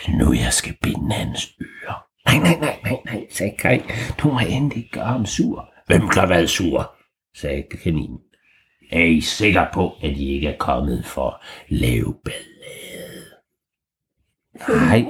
nu 0.08 0.32
jeg 0.32 0.52
skal 0.52 0.76
binde 0.82 1.12
hans 1.12 1.56
ører. 1.60 2.05
Nej, 2.26 2.38
nej, 2.38 2.58
nej, 2.60 2.78
nej, 2.84 2.98
nej, 3.04 3.26
sagde 3.30 3.56
Kai. 3.58 3.80
Du 4.18 4.28
må 4.32 4.38
endelig 4.38 4.78
ikke 4.78 4.90
gøre 4.90 5.04
ham 5.04 5.26
sur. 5.26 5.68
Hvem 5.86 6.08
kan 6.08 6.28
være 6.28 6.46
sur? 6.48 6.92
sagde 7.36 7.62
kaninen. 7.82 8.18
Er 8.92 9.04
I 9.04 9.20
sikker 9.20 9.66
på, 9.74 9.92
at 10.02 10.10
I 10.10 10.34
ikke 10.34 10.48
er 10.48 10.56
kommet 10.58 11.04
for 11.06 11.30
at 11.30 11.40
lave 11.68 12.14
ballade? 12.24 12.46
Nej, 14.68 15.04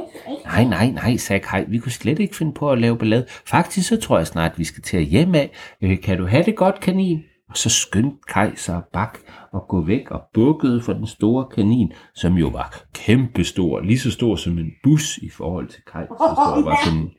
nej, 0.44 0.64
nej, 0.64 0.90
nej, 0.90 1.16
sagde 1.16 1.40
Kai. 1.44 1.64
Vi 1.68 1.78
kunne 1.78 1.92
slet 1.92 2.18
ikke 2.18 2.36
finde 2.36 2.52
på 2.52 2.72
at 2.72 2.78
lave 2.78 2.98
ballade. 2.98 3.26
Faktisk 3.28 3.88
så 3.88 4.00
tror 4.00 4.18
jeg 4.18 4.26
snart, 4.26 4.58
vi 4.58 4.64
skal 4.64 4.82
til 4.82 4.96
at 4.96 5.04
hjem 5.04 5.34
af. 5.34 5.50
Øh, 5.82 6.00
kan 6.00 6.18
du 6.18 6.26
have 6.26 6.42
det 6.42 6.56
godt, 6.56 6.80
kanin? 6.80 7.22
Og 7.50 7.56
så 7.56 7.70
skyndte 7.70 8.16
Kai 8.28 8.56
sig 8.56 8.82
bak 8.92 9.18
og 9.56 9.68
gå 9.68 9.80
væk 9.80 10.10
og 10.10 10.22
bukkede 10.34 10.80
for 10.80 10.92
den 10.92 11.06
store 11.06 11.46
kanin, 11.54 11.92
som 12.14 12.34
jo 12.34 12.48
var 12.48 12.82
kæmpestor, 12.94 13.80
lige 13.80 13.98
så 13.98 14.10
stor 14.10 14.36
som 14.36 14.58
en 14.58 14.70
bus 14.82 15.18
i 15.18 15.28
forhold 15.30 15.68
til 15.68 15.82
Kai. 15.92 16.02
Så 16.02 16.14
stor 16.34 16.64
var 16.64 16.78
sådan. 16.84 17.10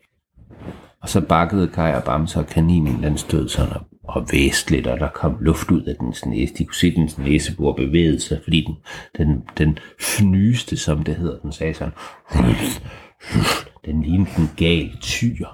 Og 1.02 1.10
så 1.10 1.22
bakkede 1.22 1.68
Kai 1.68 1.94
og 1.94 2.04
Bamse, 2.04 2.40
og 2.40 2.48
kaninen 2.48 3.04
den 3.04 3.18
stod 3.18 3.48
sådan 3.48 3.74
og, 3.74 3.82
og 4.04 4.28
væste 4.32 4.72
lidt, 4.72 4.88
og 4.88 5.00
der 5.00 5.10
kom 5.10 5.38
luft 5.40 5.72
ud 5.72 5.82
af 5.82 5.96
dens 5.96 6.26
næse. 6.26 6.54
De 6.54 6.66
kunne 6.66 6.76
se, 6.76 6.88
at 6.88 6.94
dens 6.96 7.18
næsebor 7.18 7.74
bevægede 7.74 8.20
sig, 8.20 8.40
fordi 8.44 8.66
den, 8.68 8.76
den, 9.18 9.44
den 9.58 9.80
fnyste, 10.00 10.78
som 10.78 11.04
det 11.04 11.16
hedder, 11.16 11.40
den 11.40 11.52
sagde 11.52 11.74
sådan, 11.74 11.94
den 13.86 14.02
lignede 14.02 14.30
en 14.38 14.50
gal 14.58 14.98
tyr. 15.02 15.46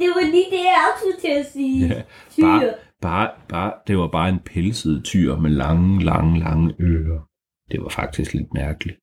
Det 0.00 0.08
var 0.08 0.24
lige 0.24 0.50
det, 0.50 0.62
jeg 0.64 0.84
også 0.94 1.20
til 1.20 1.32
at 1.40 1.46
sige. 1.52 2.04
Bare, 2.40 2.60
Tyr 2.60 2.72
bare, 3.02 3.30
bare, 3.48 3.72
det 3.86 3.98
var 3.98 4.08
bare 4.08 4.28
en 4.28 4.40
pelset 4.44 5.04
tyr 5.04 5.36
med 5.36 5.50
lange, 5.50 6.04
lange, 6.04 6.38
lange 6.38 6.74
ører. 6.80 7.28
Det 7.70 7.82
var 7.82 7.88
faktisk 7.88 8.34
lidt 8.34 8.54
mærkeligt. 8.54 8.98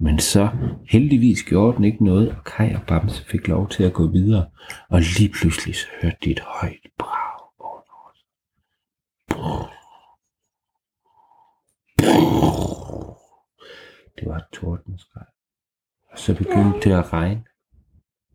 Men 0.00 0.18
så 0.18 0.48
heldigvis 0.88 1.42
gjorde 1.42 1.76
den 1.76 1.84
ikke 1.84 2.04
noget, 2.04 2.30
og 2.30 2.44
Kai 2.44 2.74
og 2.74 2.82
Bamse 2.88 3.24
fik 3.24 3.48
lov 3.48 3.68
til 3.68 3.84
at 3.84 3.92
gå 3.92 4.06
videre. 4.06 4.50
Og 4.90 5.00
lige 5.18 5.28
pludselig 5.28 5.74
så 5.74 5.86
hørte 6.02 6.16
de 6.24 6.30
et 6.30 6.40
højt 6.40 6.86
brag 6.98 7.40
under 7.60 7.94
os. 8.08 8.24
Det 14.18 14.28
var 14.28 14.36
et 14.36 14.44
tordenskrej. 14.52 15.26
Og 16.12 16.18
så 16.18 16.36
begyndte 16.36 16.80
det 16.80 16.92
at 16.92 17.12
regne. 17.12 17.44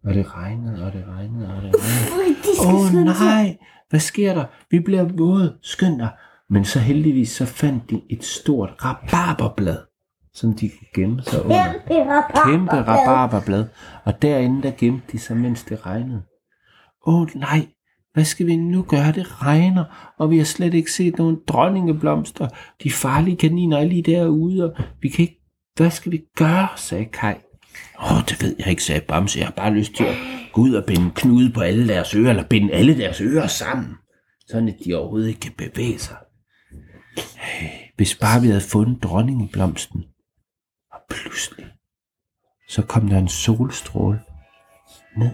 Og 0.08 0.14
det 0.14 0.36
regnede, 0.36 0.86
og 0.86 0.94
det 0.94 1.06
regnede, 1.08 1.56
og 1.56 1.62
det 1.62 1.72
regnede. 1.74 2.38
Åh 2.68 2.86
oh, 2.86 2.94
nej, 3.06 3.58
hvad 3.90 4.00
sker 4.00 4.34
der? 4.34 4.46
Vi 4.72 4.80
bliver 4.80 5.04
våde, 5.04 5.58
skynd 5.62 6.00
dig. 6.00 6.10
Men 6.50 6.66
så 6.66 6.80
heldigvis 6.80 7.30
så 7.30 7.46
fandt 7.46 7.90
de 7.90 8.02
et 8.10 8.24
stort 8.24 8.70
rabarberblad, 8.86 9.78
som 10.34 10.54
de 10.54 10.70
kunne 10.70 10.88
gemme 10.96 11.22
sig 11.22 11.46
under. 11.46 11.74
Kæmpe 12.46 12.72
rabarberblad. 12.72 13.66
Og 14.06 14.22
derinde 14.22 14.64
der 14.64 14.72
gemte 14.78 15.12
de 15.12 15.20
sig, 15.20 15.38
mens 15.38 15.64
det 15.64 15.86
regnede. 15.86 16.22
Åh 17.08 17.22
oh, 17.22 17.28
nej, 17.36 17.68
hvad 18.14 18.26
skal 18.26 18.48
vi 18.48 18.56
nu 18.56 18.82
gøre? 18.82 19.12
Det 19.12 19.42
regner, 19.44 20.14
og 20.18 20.32
vi 20.32 20.38
har 20.38 20.46
slet 20.46 20.74
ikke 20.74 20.92
set 20.92 21.18
nogen 21.18 21.38
dronningeblomster. 21.48 22.48
De 22.84 22.92
farlige 22.92 23.38
kaniner 23.38 23.78
er 23.78 23.86
lige 23.86 24.04
derude, 24.04 24.64
og 24.64 24.84
vi 25.02 25.10
kan 25.10 25.22
ikke... 25.24 25.42
Hvad 25.76 25.90
skal 25.90 26.12
vi 26.12 26.24
gøre, 26.36 26.68
sagde 26.76 27.06
Kai. 27.06 27.34
Åh, 28.00 28.14
oh, 28.14 28.22
det 28.30 28.42
ved 28.42 28.56
jeg 28.60 28.68
ikke, 28.68 28.84
sagde 28.84 29.02
Bamse. 29.02 29.40
Jeg 29.40 29.48
har 29.48 29.54
bare 29.54 29.74
lyst 29.74 29.94
til 29.94 30.04
at 30.04 30.16
gå 30.54 30.62
ud 30.62 30.74
og 30.74 30.86
binde 30.86 31.12
knude 31.16 31.52
på 31.52 31.62
alle 31.62 31.88
deres 31.88 32.16
ører, 32.16 32.30
eller 32.30 32.44
binde 32.44 32.74
alle 32.74 32.98
deres 32.98 33.22
ører 33.22 33.48
sammen, 33.48 33.96
sådan 34.48 34.70
at 34.70 34.76
de 34.86 34.96
overhovedet 34.96 35.28
ikke 35.28 35.40
kan 35.40 35.54
bevæge 35.58 36.00
sig. 36.00 36.18
Hey, 37.36 37.70
hvis 37.96 38.16
bare 38.16 38.42
vi 38.42 38.48
havde 38.48 38.62
fundet 38.62 39.04
dronningeblomsten. 39.04 40.06
Og 40.92 41.00
pludselig, 41.10 41.66
så 42.70 42.82
kom 42.82 43.08
der 43.08 43.18
en 43.18 43.28
solstråle 43.28 44.22
ned 45.18 45.32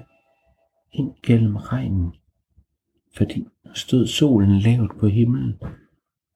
ind 0.94 1.12
gennem 1.24 1.56
regnen, 1.56 2.14
fordi 3.18 3.48
der 3.64 3.74
stod 3.74 4.08
solen 4.08 4.60
lavt 4.60 5.00
på 5.00 5.08
himlen, 5.08 5.54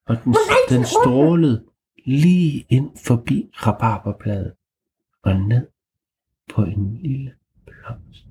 og 0.08 0.24
den, 0.24 0.36
den 0.70 0.86
strålede 0.86 1.66
lige 2.06 2.66
ind 2.70 2.90
forbi 3.06 3.50
rabarberbladet 3.54 4.54
og 5.24 5.36
ned 5.40 5.68
på 6.54 6.64
en 6.64 6.98
lille 6.98 7.34
blomst 7.66 8.26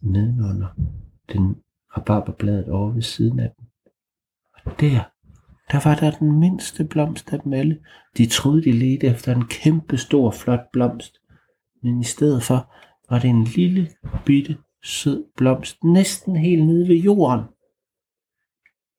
nedenunder 0.00 0.68
den 1.32 1.62
rabarberbladet 1.96 2.68
over 2.68 2.90
ved 2.92 3.02
siden 3.02 3.40
af 3.40 3.52
den. 3.56 3.66
Og 4.52 4.80
der, 4.80 5.04
der 5.72 5.88
var 5.88 5.94
der 5.94 6.18
den 6.18 6.40
mindste 6.40 6.84
blomst 6.84 7.32
af 7.32 7.40
dem 7.40 7.52
alle. 7.52 7.84
De 8.16 8.26
troede, 8.26 8.62
de 8.62 8.72
ledte 8.72 9.06
efter 9.06 9.34
en 9.34 9.46
kæmpe 9.46 9.96
stor 9.96 10.30
flot 10.30 10.70
blomst, 10.72 11.20
men 11.82 12.00
i 12.00 12.04
stedet 12.04 12.42
for 12.42 12.74
var 13.10 13.18
det 13.18 13.30
en 13.30 13.44
lille 13.44 13.90
bitte 14.26 14.58
sød 14.82 15.24
blomst 15.36 15.84
næsten 15.84 16.36
helt 16.36 16.66
nede 16.66 16.88
ved 16.88 16.96
jorden. 16.96 17.44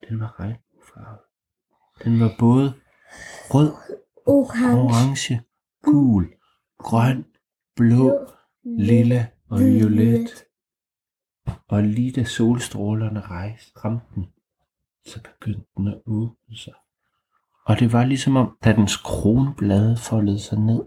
Den 0.09 0.19
var 0.19 0.39
regnbuefarvet. 0.39 1.19
Den 2.03 2.19
var 2.19 2.35
både 2.39 2.73
rød, 3.53 3.73
Orange. 4.25 4.81
orange, 4.81 5.41
gul, 5.83 6.33
grøn, 6.77 7.25
blå, 7.75 8.27
lilla 8.63 9.27
og 9.49 9.59
violet. 9.59 10.43
Og 11.67 11.83
lige 11.83 12.11
da 12.11 12.23
solstrålerne 12.23 13.21
rejste, 13.21 13.71
ramte 13.85 14.05
den, 14.15 14.25
så 15.05 15.19
begyndte 15.23 15.67
den 15.77 15.87
at 15.87 16.01
åbne 16.05 16.55
sig. 16.55 16.73
Og 17.65 17.79
det 17.79 17.93
var 17.93 18.05
ligesom 18.05 18.35
om, 18.35 18.57
da 18.63 18.73
dens 18.73 18.97
kronblade 18.97 19.97
foldede 19.97 20.39
sig 20.39 20.59
ned, 20.59 20.83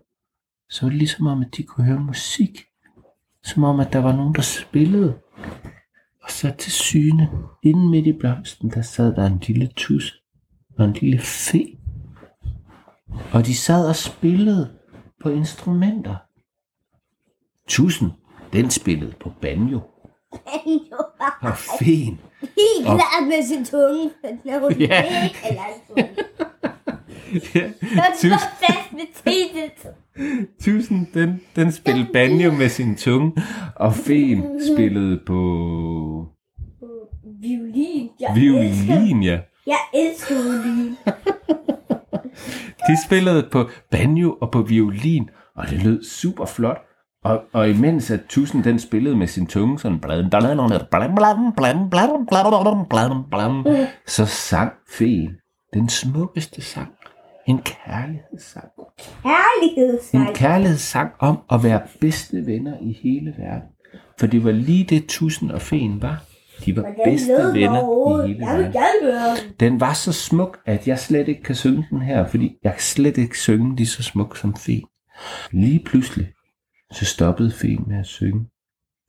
så 0.71 0.83
var 0.83 0.91
det 0.91 0.99
ligesom 0.99 1.27
om, 1.27 1.41
at 1.41 1.57
de 1.57 1.63
kunne 1.63 1.87
høre 1.87 2.01
musik. 2.01 2.65
Som 3.43 3.65
om, 3.65 3.81
at 3.81 3.93
der 3.93 3.99
var 3.99 4.17
nogen, 4.17 4.35
der 4.35 4.43
spillede. 4.43 5.19
Og 6.23 6.31
så 6.31 6.55
til 6.59 6.73
syne, 6.73 7.31
inden 7.63 7.91
midt 7.91 8.07
i 8.07 8.13
blomsten, 8.13 8.71
der 8.71 8.83
sad 8.83 9.15
der 9.15 9.27
en 9.27 9.39
lille 9.39 9.71
tusse 9.77 10.15
og 10.79 10.85
en 10.85 10.93
lille 10.93 11.19
fe. 11.19 11.79
Og 13.33 13.47
de 13.47 13.55
sad 13.55 13.89
og 13.89 13.97
spillede 13.97 14.79
på 15.23 15.29
instrumenter. 15.29 16.17
Tusen, 17.69 18.11
den 18.53 18.71
spillede 18.71 19.13
på 19.21 19.33
banjo. 19.41 19.81
Og 21.41 21.57
fen. 21.79 22.21
Helt 22.41 22.85
klart 22.85 23.27
med 23.29 23.47
sin 23.47 23.65
tunge. 23.65 24.11
Når 24.45 24.59
hun 24.59 24.73
Ja. 24.81 25.05
Eller. 25.49 26.09
Ja, 27.55 27.61
Når 27.81 28.05
du 28.13 28.19
tus, 28.21 28.31
var 28.31 28.57
fast 28.61 28.93
med 28.93 29.07
tedet. 29.25 29.95
tusen, 30.65 31.09
den, 31.15 31.41
den 31.57 31.73
spillede 31.73 32.09
banjo 32.13 32.53
med 32.53 32.69
sin 32.69 32.97
tunge. 32.97 33.33
Og 33.77 33.95
fen 33.95 34.61
spillede 34.75 35.21
på 35.27 35.35
Violin. 37.41 38.11
Jeg 38.21 38.31
elsker, 38.37 38.95
violin, 38.97 39.23
ja. 39.23 39.39
jeg 39.67 39.79
elsker 39.95 40.35
violin. 40.35 40.97
De 42.89 42.97
spillede 43.07 43.49
på 43.53 43.69
banjo 43.91 44.37
og 44.41 44.51
på 44.51 44.63
violin, 44.63 45.31
og 45.57 45.71
det 45.71 45.83
lød 45.83 46.05
super 46.05 46.45
flot. 46.47 46.79
Og, 47.25 47.43
og 47.53 47.71
imens 47.71 48.11
at 48.11 48.21
Tusen 48.29 48.65
den 48.65 48.79
spillede 48.79 49.17
med 49.17 49.27
sin 49.27 49.47
tunge 49.47 49.79
sådan, 49.79 50.01
så 54.07 54.27
sang 54.27 54.73
feen 54.99 55.31
den 55.75 55.89
smukkeste 55.89 56.63
sang. 56.63 56.89
En 57.47 57.59
kærlighedssang. 57.59 58.69
Kærlighedssang. 59.23 60.29
En 60.29 60.35
kærlighedssang 60.35 61.11
om 61.19 61.39
at 61.53 61.65
være 61.65 61.81
bedste 62.01 62.47
venner 62.47 62.75
i 62.81 62.99
hele 63.03 63.35
verden. 63.39 63.69
For 64.19 64.27
det 64.27 64.45
var 64.45 64.53
lige 64.53 64.85
det, 64.85 65.07
Tusen 65.09 65.51
og 65.51 65.61
Feen 65.63 66.03
var. 66.03 66.23
De 66.65 66.77
var 66.77 66.95
bedste 67.05 67.33
venner 67.53 68.25
i 68.27 68.33
hele 68.33 68.67
verden. 69.07 69.53
Den 69.61 69.81
var 69.81 69.93
så 69.93 70.13
smuk, 70.13 70.59
at 70.67 70.89
jeg 70.89 70.99
slet 70.99 71.29
ikke 71.29 71.43
kan 71.43 71.55
synge 71.55 71.87
den 71.91 72.03
her, 72.03 72.27
fordi 72.27 72.57
jeg 72.65 72.75
slet 72.79 73.19
ikke 73.19 73.39
synge 73.39 73.77
lige 73.77 73.87
så 73.87 74.03
smuk 74.03 74.37
som 74.37 74.55
Feen. 74.55 74.85
Lige 75.51 75.83
pludselig, 75.85 76.27
så 76.95 77.05
stoppede 77.05 77.53
feen 77.53 77.85
med 77.87 77.99
at 77.99 78.07
synge, 78.07 78.47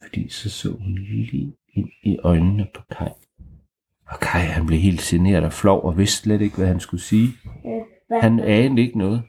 fordi 0.03 0.29
så 0.29 0.49
så 0.49 0.69
hun 0.69 0.95
lige 0.95 1.53
ind 1.73 1.89
i 2.03 2.17
øjnene 2.23 2.67
på 2.73 2.81
Kai. 2.97 3.09
Og 4.07 4.19
Kai 4.19 4.41
han 4.41 4.65
blev 4.65 4.79
helt 4.79 5.01
generet 5.01 5.43
og 5.43 5.53
flov 5.53 5.83
og 5.83 5.97
vidste 5.97 6.17
slet 6.17 6.41
ikke, 6.41 6.57
hvad 6.57 6.67
han 6.67 6.79
skulle 6.79 7.03
sige. 7.03 7.29
Han 8.21 8.39
anede 8.39 8.81
ikke 8.81 8.97
noget. 8.97 9.21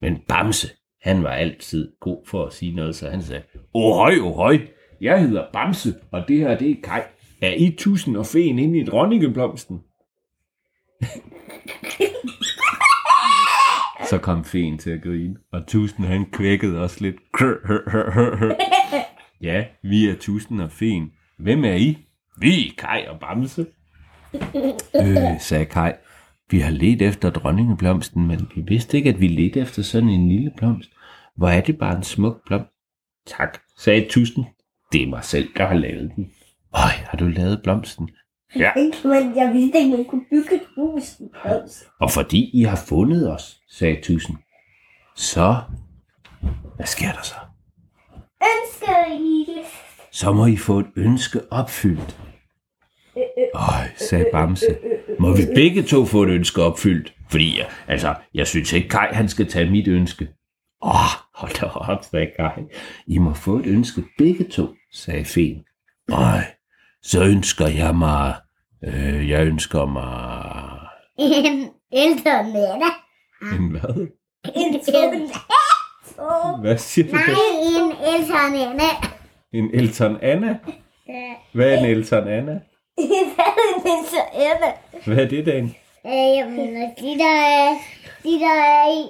Men 0.00 0.18
Bamse, 0.28 0.68
han 1.02 1.22
var 1.22 1.30
altid 1.30 1.92
god 2.00 2.26
for 2.26 2.46
at 2.46 2.52
sige 2.52 2.74
noget, 2.74 2.96
så 2.96 3.10
han 3.10 3.22
sagde, 3.22 3.42
Ohøj, 3.74 4.14
ohøj, 4.22 4.58
jeg 5.00 5.20
hedder 5.20 5.46
Bamse, 5.52 5.94
og 6.10 6.24
det 6.28 6.38
her 6.38 6.58
det 6.58 6.70
er 6.70 6.76
Kai. 6.82 7.00
Er 7.42 7.54
I 7.54 7.76
tusind 7.78 8.16
og 8.16 8.26
feen 8.26 8.58
inde 8.58 8.78
i 8.78 8.84
dronningeblomsten? 8.84 9.80
Så 14.14 14.18
kom 14.18 14.44
fen 14.44 14.78
til 14.78 14.90
at 14.90 15.02
grine, 15.02 15.36
og 15.52 15.66
tusind 15.66 16.06
han 16.06 16.26
kvækkede 16.32 16.82
også 16.82 16.98
lidt. 17.00 17.16
Ja, 19.42 19.64
vi 19.82 20.08
er 20.08 20.14
tusind 20.20 20.60
og 20.60 20.72
fen. 20.72 21.10
Hvem 21.38 21.64
er 21.64 21.74
I? 21.74 21.98
Vi 22.38 22.68
er 22.68 22.72
Kai 22.78 23.06
og 23.06 23.20
Bamse. 23.20 23.66
Øh, 24.96 25.40
sagde 25.40 25.64
Kai. 25.64 25.92
Vi 26.50 26.58
har 26.58 26.70
let 26.70 27.02
efter 27.02 27.30
dronningeblomsten, 27.30 28.26
men 28.26 28.48
vi 28.54 28.62
vidste 28.68 28.96
ikke, 28.96 29.10
at 29.10 29.20
vi 29.20 29.28
ledte 29.28 29.60
efter 29.60 29.82
sådan 29.82 30.08
en 30.08 30.28
lille 30.28 30.52
blomst. 30.56 30.90
Hvor 31.36 31.48
er 31.48 31.60
det 31.60 31.78
bare 31.78 31.96
en 31.96 32.02
smuk 32.02 32.46
blomst? 32.46 32.70
Tak, 33.26 33.58
sagde 33.78 34.06
tusind. 34.10 34.44
Det 34.92 35.02
er 35.02 35.06
mig 35.06 35.24
selv, 35.24 35.48
der 35.56 35.66
har 35.66 35.74
lavet 35.74 36.10
den. 36.16 36.30
Øj, 36.74 36.90
har 37.10 37.18
du 37.18 37.28
lavet 37.28 37.60
blomsten? 37.62 38.08
Ja, 38.56 38.72
Men 39.04 39.36
jeg 39.36 39.50
vidste 39.52 39.78
ikke, 39.78 39.96
man 39.96 40.04
kunne 40.04 40.24
bygge 40.30 40.54
et 40.54 40.62
hus. 40.76 41.20
i 41.20 41.24
blomst. 41.42 41.84
og 42.00 42.10
fordi 42.10 42.50
I 42.52 42.62
har 42.62 42.76
fundet 42.88 43.32
os, 43.32 43.60
sagde 43.70 44.00
tusind. 44.02 44.36
Så, 45.16 45.56
hvad 46.76 46.86
sker 46.86 47.12
der 47.12 47.22
så? 47.22 47.34
Ønsker 48.42 49.12
I 49.12 49.46
Så 50.12 50.32
må 50.32 50.46
I 50.46 50.56
få 50.56 50.78
et 50.78 50.86
ønske 50.96 51.40
opfyldt. 51.52 52.20
Øj, 53.54 53.88
sagde 53.96 54.26
Bamse. 54.32 54.78
Må 55.18 55.36
vi 55.36 55.42
begge 55.54 55.82
to 55.82 56.04
få 56.04 56.22
et 56.22 56.28
ønske 56.28 56.62
opfyldt? 56.62 57.14
Fordi, 57.30 57.60
altså, 57.88 58.14
jeg 58.34 58.46
synes 58.46 58.72
ikke, 58.72 58.88
Kai, 58.88 59.06
han 59.12 59.28
skal 59.28 59.48
tage 59.48 59.70
mit 59.70 59.88
ønske. 59.88 60.28
Åh, 60.82 60.90
oh, 60.90 61.10
hold 61.34 61.60
da 61.60 61.66
op, 61.66 62.04
sagde 62.04 62.30
Kai. 62.36 62.62
I 63.06 63.18
må 63.18 63.34
få 63.34 63.56
et 63.56 63.66
ønske 63.66 64.04
begge 64.18 64.44
to, 64.44 64.74
sagde 64.92 65.24
Fen. 65.24 65.64
Øj, 66.12 66.40
så 67.02 67.24
ønsker 67.24 67.66
jeg 67.66 67.94
mig... 67.96 68.34
Øh, 68.86 69.30
jeg 69.30 69.46
ønsker 69.46 69.84
mig... 69.86 70.78
En 71.18 71.70
ældre 71.92 72.42
Nana. 72.52 72.90
En 73.56 73.70
hvad? 73.70 74.06
en? 74.54 75.30
Åh, 76.18 76.60
Hvad 76.60 76.78
siger 76.78 77.06
du? 77.08 77.12
Nej, 77.12 77.24
en 77.76 77.92
ældre 78.14 78.50
Nana. 78.50 78.88
En 79.52 79.70
Elton 79.74 80.18
Anna? 80.22 80.58
Hvad 81.52 81.72
er 81.72 81.78
en 81.78 81.84
Elton 81.84 82.28
Anna? 82.28 82.60
Hvad 82.96 83.44
er 83.46 83.98
en 83.98 84.04
så 84.06 84.20
Emma. 84.34 84.72
Hvad 85.06 85.24
er 85.24 85.28
det, 85.28 85.46
Dan? 85.46 85.64
Øh, 86.06 86.36
jeg 86.36 86.46
mener, 86.50 86.94
de 87.00 87.18
der 87.18 87.36
er, 87.40 87.74
de 88.22 88.40
der 88.40 88.56
er 88.62 88.88
i, 88.92 89.02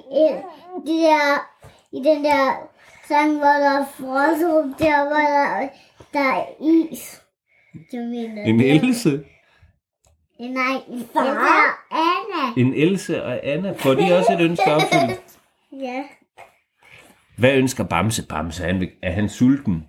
de 0.87 0.93
der, 1.03 1.47
i 1.91 1.97
den 1.97 2.23
der 2.25 2.69
sang, 3.07 3.37
hvor 3.37 3.45
der 3.47 3.79
er 3.79 3.85
frostrum, 3.85 4.73
der 4.79 5.03
hvor 5.07 5.17
der, 5.35 5.69
der 6.13 6.33
er 6.33 6.45
is. 6.91 7.21
Jeg 7.93 8.01
mener, 8.01 8.43
En 8.43 8.61
Else? 8.61 9.23
Nej, 10.39 10.81
en 10.89 11.05
Far? 11.13 11.23
far. 11.25 11.87
Anna. 11.91 12.67
En 12.67 12.73
Else 12.73 13.23
og 13.23 13.39
Anna. 13.45 13.71
Får 13.77 13.93
de 13.93 14.17
også 14.17 14.33
et 14.33 14.41
ønske 14.41 14.65
opfyldt? 14.73 15.21
Ja. 15.81 16.03
Hvad 17.37 17.53
ønsker 17.53 17.83
Bamse? 17.83 18.27
Bamse, 18.27 18.63
han 18.63 18.79
vil, 18.79 18.89
er 19.03 19.11
han 19.11 19.29
sulten? 19.29 19.83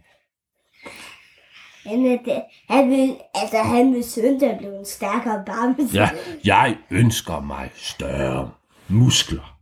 Han, 1.87 2.07
er 2.07 2.19
det, 2.25 2.43
han 2.71 2.91
vil, 2.91 3.17
altså 3.35 3.59
han 3.59 3.95
vil 3.95 4.05
søndag 4.05 4.59
blive 4.59 4.79
en 4.79 4.85
stærkere 4.85 5.43
bamse. 5.47 5.97
Ja, 5.99 6.11
jeg 6.45 6.77
ønsker 6.91 7.41
mig 7.41 7.71
større 7.75 8.51
muskler. 8.89 9.59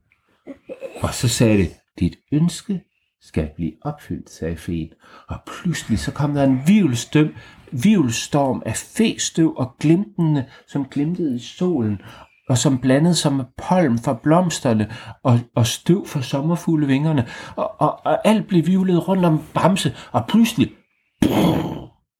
Og 1.02 1.14
så 1.14 1.28
sagde 1.28 1.58
det, 1.58 1.74
dit 2.00 2.16
ønske 2.32 2.80
skal 3.20 3.50
blive 3.56 3.72
opfyldt, 3.82 4.30
sagde 4.30 4.56
feen. 4.56 4.88
Og 5.28 5.36
pludselig 5.46 5.98
så 5.98 6.12
kom 6.12 6.34
der 6.34 6.44
en 6.44 6.60
vivlstøm, 6.66 7.34
vivelstorm 7.72 8.62
af 8.66 8.76
festøv 8.76 9.54
og 9.56 9.76
glimtende, 9.80 10.44
som 10.68 10.84
glimtede 10.84 11.36
i 11.36 11.38
solen, 11.38 12.00
og 12.48 12.58
som 12.58 12.78
blandede 12.78 13.14
sig 13.14 13.32
med 13.32 13.44
pollen 13.68 13.98
fra 13.98 14.18
blomsterne 14.22 14.90
og, 15.22 15.40
og 15.56 15.66
støv 15.66 16.06
fra 16.06 16.22
sommerfuglevingerne. 16.22 17.26
Og, 17.56 17.80
og, 17.80 18.00
og 18.06 18.28
alt 18.28 18.48
blev 18.48 18.66
vivlet 18.66 19.08
rundt 19.08 19.24
om 19.24 19.42
Bamse, 19.54 19.94
og 20.12 20.26
pludselig 20.28 20.70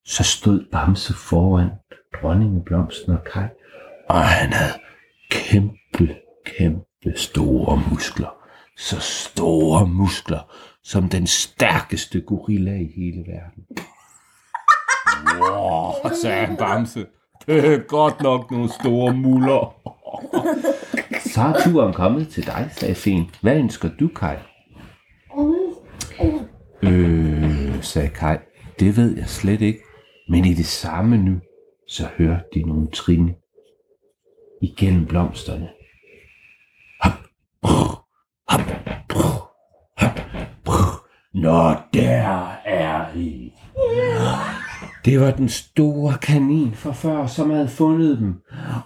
så 0.06 0.22
stod 0.22 0.64
Bamse 0.72 1.14
foran 1.14 1.70
dronningeblomsten 2.20 3.12
og 3.12 3.24
Kaj, 3.32 3.48
og 4.08 4.20
han 4.20 4.52
havde 4.52 4.72
kæmpe, 5.30 6.14
kæmpe 6.46 7.12
store 7.16 7.82
muskler. 7.90 8.34
Så 8.78 9.00
store 9.00 9.86
muskler, 9.86 10.52
som 10.82 11.08
den 11.08 11.26
stærkeste 11.26 12.20
gorilla 12.20 12.74
i 12.74 12.88
hele 12.96 13.18
verden. 13.18 13.64
Wow, 15.40 15.92
sagde 16.22 16.46
han 16.46 16.56
Bamse. 16.56 17.06
Det 17.46 17.74
er 17.74 17.78
godt 17.78 18.22
nok 18.22 18.50
nogle 18.50 18.68
store 18.68 19.14
muller. 19.14 19.74
Så 21.20 21.40
er 21.40 21.60
turen 21.64 21.92
kommet 21.92 22.28
til 22.28 22.46
dig, 22.46 22.68
sagde 22.72 22.94
Fen. 22.94 23.30
Hvad 23.42 23.56
ønsker 23.56 23.90
du, 24.00 24.08
Kai? 24.08 24.36
Øh, 26.82 27.82
sagde 27.82 28.08
Kai. 28.08 28.36
Det 28.80 28.96
ved 28.96 29.16
jeg 29.16 29.28
slet 29.28 29.60
ikke. 29.60 29.80
Men 30.28 30.44
i 30.44 30.54
det 30.54 30.66
samme 30.66 31.16
nu, 31.16 31.40
så 31.88 32.08
hørte 32.18 32.44
de 32.54 32.62
nogle 32.62 32.90
trin 32.90 33.34
igennem 34.62 35.06
blomsterne. 35.06 35.68
Hop, 37.02 37.12
brr, 37.62 38.06
hop, 38.48 38.60
brr, 39.08 39.52
hop, 39.98 40.18
brr. 40.64 41.06
Nå, 41.34 41.74
der 41.94 42.48
er 42.64 43.14
I. 43.16 43.52
Det 45.04 45.20
var 45.20 45.30
den 45.30 45.48
store 45.48 46.18
kanin 46.22 46.74
fra 46.74 46.92
før, 46.92 47.26
som 47.26 47.50
havde 47.50 47.68
fundet 47.68 48.18
dem. 48.18 48.34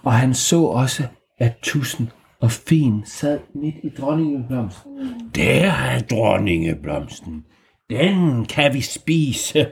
Og 0.03 0.13
han 0.13 0.33
så 0.33 0.61
også, 0.61 1.03
at 1.37 1.53
tusen 1.61 2.09
og 2.41 2.51
fin 2.51 3.05
sad 3.05 3.39
midt 3.55 3.75
i 3.83 3.89
dronningeblomsten. 3.89 4.91
Der 5.35 5.71
er 5.71 5.99
dronningeblomsten. 5.99 7.43
Den 7.89 8.45
kan 8.45 8.73
vi 8.73 8.81
spise. 8.81 9.59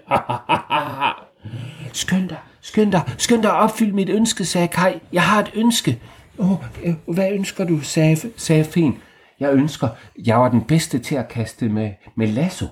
skynd 1.94 2.30
dig, 2.30 2.38
skynd 2.62 2.92
dig, 2.92 3.02
skynd 3.18 3.42
dig 3.42 3.52
at 3.52 3.58
opfylde 3.58 3.92
mit 3.92 4.10
ønske, 4.10 4.46
sagde 4.46 4.68
Kai. 4.68 5.00
Jeg 5.14 5.24
har 5.24 5.42
et 5.42 5.52
ønske. 5.56 6.02
Åh, 6.40 6.52
oh, 6.52 7.16
hvad 7.16 7.32
ønsker 7.32 7.66
du, 7.66 7.80
sagde, 7.80 8.18
sagde 8.38 8.64
Fien. 8.64 8.98
Jeg 9.40 9.54
ønsker, 9.54 9.90
jeg 10.26 10.40
var 10.40 10.50
den 10.50 10.62
bedste 10.62 11.00
til 11.00 11.16
at 11.16 11.30
kaste 11.30 11.70
med, 11.70 11.92
med 12.16 12.28
lasso. 12.28 12.66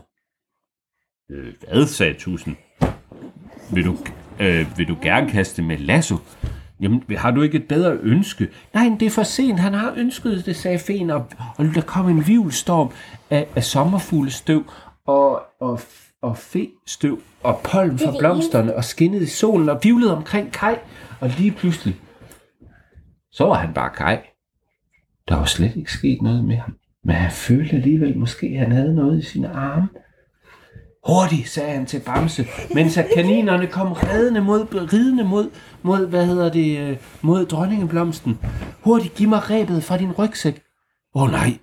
Øh, 1.32 1.54
hvad, 1.70 1.88
sagde 1.88 2.14
Tusen? 2.14 2.58
Vil 3.74 3.86
du, 3.86 3.98
øh, 4.40 4.78
vil 4.78 4.88
du 4.88 4.98
gerne 5.02 5.30
kaste 5.30 5.62
med 5.62 5.78
lasso? 5.78 6.16
Jamen, 6.82 7.04
har 7.18 7.32
du 7.32 7.42
ikke 7.42 7.58
et 7.58 7.68
bedre 7.68 7.98
ønske? 8.02 8.48
Nej, 8.74 8.92
det 9.00 9.06
er 9.06 9.10
for 9.10 9.24
sent. 9.24 9.60
Han 9.60 9.74
har 9.74 9.94
ønsket 9.98 10.46
det, 10.46 10.56
sagde 10.56 10.80
Fen, 10.80 11.10
og, 11.10 11.26
og 11.58 11.66
der 11.76 11.82
kom 11.82 12.10
en 12.10 12.28
vivlstorm 12.28 12.92
af, 13.30 13.48
af 13.56 13.64
sommerfuglestøv 13.64 14.72
og, 15.08 15.42
og, 15.62 15.80
og 16.22 16.38
fe-støv 16.38 17.20
og 17.44 17.60
pollen 17.64 18.00
fra 18.00 18.16
blomsterne 18.20 18.76
og 18.76 18.84
skinnede 18.84 19.24
i 19.24 19.28
solen 19.28 19.70
og 19.70 19.80
vivlede 19.84 20.18
omkring 20.18 20.52
Kai. 20.52 20.76
Og 21.20 21.30
lige 21.30 21.52
pludselig, 21.52 21.96
så 23.32 23.46
var 23.46 23.54
han 23.54 23.74
bare 23.74 23.90
Kai. 23.90 24.18
Der 25.28 25.36
var 25.36 25.46
slet 25.46 25.76
ikke 25.76 25.92
sket 25.92 26.22
noget 26.22 26.44
med 26.44 26.56
ham. 26.56 26.76
Men 27.04 27.16
han 27.16 27.32
følte 27.32 27.76
alligevel, 27.76 28.18
måske 28.18 28.58
han 28.58 28.72
havde 28.72 28.96
noget 28.96 29.20
i 29.20 29.26
sine 29.26 29.50
arme. 29.50 29.88
Hurtigt, 31.08 31.50
sagde 31.50 31.74
han 31.74 31.86
til 31.86 32.00
Bamse, 32.00 32.48
mens 32.74 32.98
at 32.98 33.08
kaninerne 33.16 33.68
kom 33.68 33.92
redende 33.92 34.42
mod, 34.42 34.68
ridende 34.94 35.24
mod, 35.24 35.50
mod, 35.84 36.08
hvad 36.08 36.26
hedder 36.26 36.52
det, 36.52 36.80
øh, 36.80 36.98
mod 37.22 37.46
dronningeblomsten. 37.46 38.40
Hurtigt, 38.84 39.16
giv 39.16 39.30
mig 39.30 39.50
rebet 39.50 39.84
fra 39.84 39.98
din 39.98 40.12
rygsæk. 40.12 40.62
Åh 41.16 41.24
oh, 41.24 41.32
nej, 41.32 41.58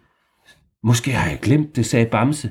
måske 0.84 1.12
har 1.12 1.30
jeg 1.30 1.38
glemt 1.42 1.76
det, 1.76 1.86
sagde 1.86 2.06
Bamse. 2.06 2.50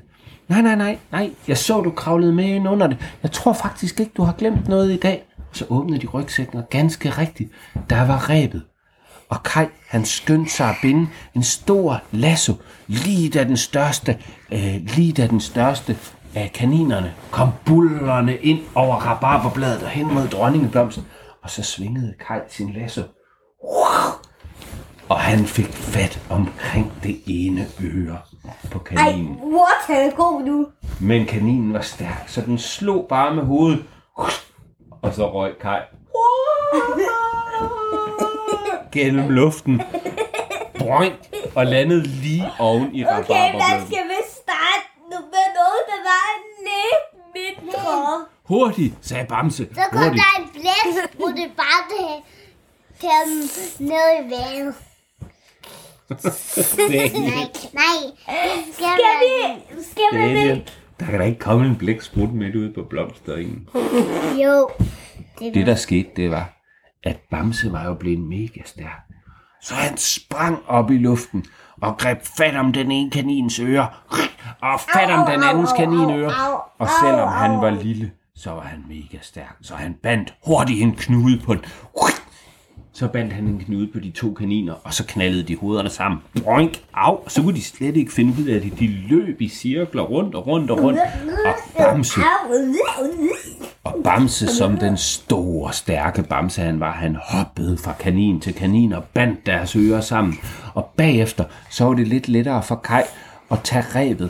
Nej, 0.49 0.61
nej, 0.61 0.75
nej, 0.75 0.97
nej, 1.11 1.31
jeg 1.47 1.57
så, 1.57 1.81
du 1.81 1.91
kravlede 1.91 2.33
med 2.33 2.45
ind 2.45 2.69
under 2.69 2.87
det. 2.87 2.97
Jeg 3.23 3.31
tror 3.31 3.53
faktisk 3.53 3.99
ikke, 3.99 4.11
du 4.17 4.23
har 4.23 4.33
glemt 4.33 4.67
noget 4.67 4.91
i 4.91 4.97
dag. 4.97 5.23
Så 5.51 5.65
åbnede 5.69 6.01
de 6.01 6.07
rygsækken, 6.07 6.59
og 6.59 6.69
ganske 6.69 7.09
rigtigt, 7.09 7.51
der 7.89 8.05
var 8.07 8.29
rebet. 8.29 8.63
Og 9.29 9.43
Kai, 9.43 9.65
han 9.87 10.05
skyndte 10.05 10.51
sig 10.51 10.69
at 10.69 10.75
binde 10.81 11.07
en 11.35 11.43
stor 11.43 12.03
lasso, 12.11 12.53
lige 12.87 13.29
da 13.29 13.43
den 13.43 13.57
største, 13.57 14.17
øh, 14.51 14.75
lige 14.95 15.13
da 15.13 15.27
den 15.27 15.39
største 15.39 15.97
af 16.35 16.51
kaninerne 16.53 17.13
kom 17.31 17.49
bullerne 17.65 18.37
ind 18.37 18.59
over 18.75 18.95
rabarberbladet 18.95 19.83
og 19.83 19.89
hen 19.89 20.13
mod 20.13 20.27
dronningeblomsten. 20.27 21.07
Og 21.43 21.49
så 21.49 21.63
svingede 21.63 22.13
Kai 22.27 22.39
sin 22.49 22.73
lasso. 22.73 23.01
Og 25.09 25.19
han 25.19 25.45
fik 25.45 25.65
fat 25.73 26.19
omkring 26.29 26.93
det 27.03 27.21
ene 27.27 27.67
øre 27.83 28.17
på 28.71 28.79
Ej, 28.79 28.83
kaninen. 29.11 29.39
what, 29.43 29.81
han 29.87 30.09
er 30.11 30.15
god 30.15 30.41
nu. 30.41 30.67
Men 30.99 31.25
kaninen 31.25 31.73
var 31.73 31.81
stærk, 31.81 32.23
så 32.27 32.41
den 32.41 32.57
slog 32.57 33.05
bare 33.09 33.35
med 33.35 33.43
hovedet. 33.43 33.85
Og 35.01 35.13
så 35.13 35.31
røg 35.33 35.53
Kai. 35.61 35.79
Gennem 38.91 39.29
luften. 39.29 39.81
Drøng, 40.79 41.13
og 41.55 41.65
landede 41.65 42.03
lige 42.03 42.45
oven 42.59 42.95
i 42.95 43.03
Okay, 43.03 43.13
rabarberbladet. 43.13 43.87
skal 43.87 44.03
vist 44.13 44.35
starte 44.35 44.85
nu 45.11 45.17
med 45.35 45.47
noget, 45.59 45.81
der 45.91 45.99
var 46.11 46.27
lidt 46.67 47.05
mindre. 47.35 48.25
Hurtigt, 48.51 48.93
sagde 49.01 49.25
Bamse. 49.25 49.67
Så 49.73 49.81
kom 49.91 49.99
Hurtigt. 49.99 50.23
der 50.23 50.43
en 50.43 50.49
blæst, 50.53 51.15
hvor 51.17 51.27
det 51.27 51.51
bare 51.57 51.81
til, 51.91 52.07
til 52.99 53.09
dem 53.79 53.87
ned 53.87 54.07
i 54.19 54.31
vandet. 54.31 54.75
Nej, 56.91 57.11
nej. 57.73 57.99
Det 58.27 58.73
skal, 58.73 58.85
Skal 58.97 59.15
vi, 59.21 59.83
skal 59.83 60.03
vi? 60.11 60.17
Daniel, 60.17 60.69
der 60.99 61.05
kan 61.05 61.19
da 61.19 61.25
ikke 61.25 61.39
komme 61.39 61.65
en 61.65 61.75
blæksprut 61.75 62.33
midt 62.33 62.55
ude 62.55 62.73
på 62.73 62.83
blomsterengen. 62.89 63.69
Jo. 64.43 64.69
Det 65.39 65.67
der 65.67 65.75
skete, 65.75 66.09
det 66.15 66.31
var, 66.31 66.53
at 67.03 67.17
Bamse 67.31 67.71
var 67.71 67.85
jo 67.85 67.93
blevet 67.93 68.19
mega 68.19 68.61
stærk. 68.65 69.01
Så 69.61 69.73
han 69.73 69.97
sprang 69.97 70.57
op 70.67 70.91
i 70.91 70.97
luften 70.97 71.45
og 71.81 71.97
greb 71.97 72.17
fat 72.37 72.55
om 72.55 72.73
den 72.73 72.91
ene 72.91 73.11
kanins 73.11 73.59
øre, 73.59 73.87
og 74.61 74.79
fat 74.79 75.11
om 75.11 75.31
den 75.31 75.43
andens 75.43 75.71
kaninøre. 75.77 76.33
Og 76.79 76.87
selvom 77.03 77.29
han 77.29 77.51
var 77.61 77.69
lille, 77.69 78.11
så 78.41 78.51
var 78.51 78.61
han 78.61 78.85
mega 78.89 79.17
stærk. 79.21 79.57
Så 79.61 79.75
han 79.75 79.93
bandt 80.03 80.33
hurtigt 80.45 80.81
en 80.81 80.95
knude 80.95 81.39
på 81.45 81.53
den. 81.53 81.65
Så 82.93 83.07
bandt 83.07 83.33
han 83.33 83.43
en 83.43 83.59
knude 83.59 83.87
på 83.93 83.99
de 83.99 84.11
to 84.11 84.33
kaniner, 84.33 84.73
og 84.83 84.93
så 84.93 85.05
knaldede 85.05 85.43
de 85.43 85.55
hovederne 85.55 85.89
sammen. 85.89 86.21
Boink, 86.43 86.83
au, 86.93 87.19
så 87.27 87.41
kunne 87.41 87.55
de 87.55 87.63
slet 87.63 87.97
ikke 87.97 88.13
finde 88.13 88.33
ud 88.41 88.47
af 88.47 88.61
det. 88.61 88.79
De 88.79 88.87
løb 88.87 89.41
i 89.41 89.47
cirkler 89.47 90.01
rundt 90.01 90.35
og 90.35 90.47
rundt 90.47 90.71
og 90.71 90.83
rundt. 90.83 90.99
Og 91.45 91.55
Bamse 91.77 92.21
og 93.83 93.93
Bamse, 94.03 94.47
som 94.47 94.77
den 94.77 94.97
store, 94.97 95.73
stærke 95.73 96.23
Bamse 96.23 96.61
han 96.61 96.79
var, 96.79 96.91
han 96.91 97.17
hoppede 97.23 97.77
fra 97.77 97.93
kanin 97.99 98.39
til 98.39 98.53
kanin 98.53 98.93
og 98.93 99.03
bandt 99.03 99.45
deres 99.45 99.75
ører 99.75 100.01
sammen. 100.01 100.39
Og 100.73 100.89
bagefter, 100.97 101.45
så 101.69 101.85
var 101.85 101.93
det 101.93 102.07
lidt 102.07 102.29
lettere 102.29 102.63
for 102.63 102.75
Kai 102.75 103.03
at 103.51 103.59
tage 103.63 103.85
rebet 103.95 104.29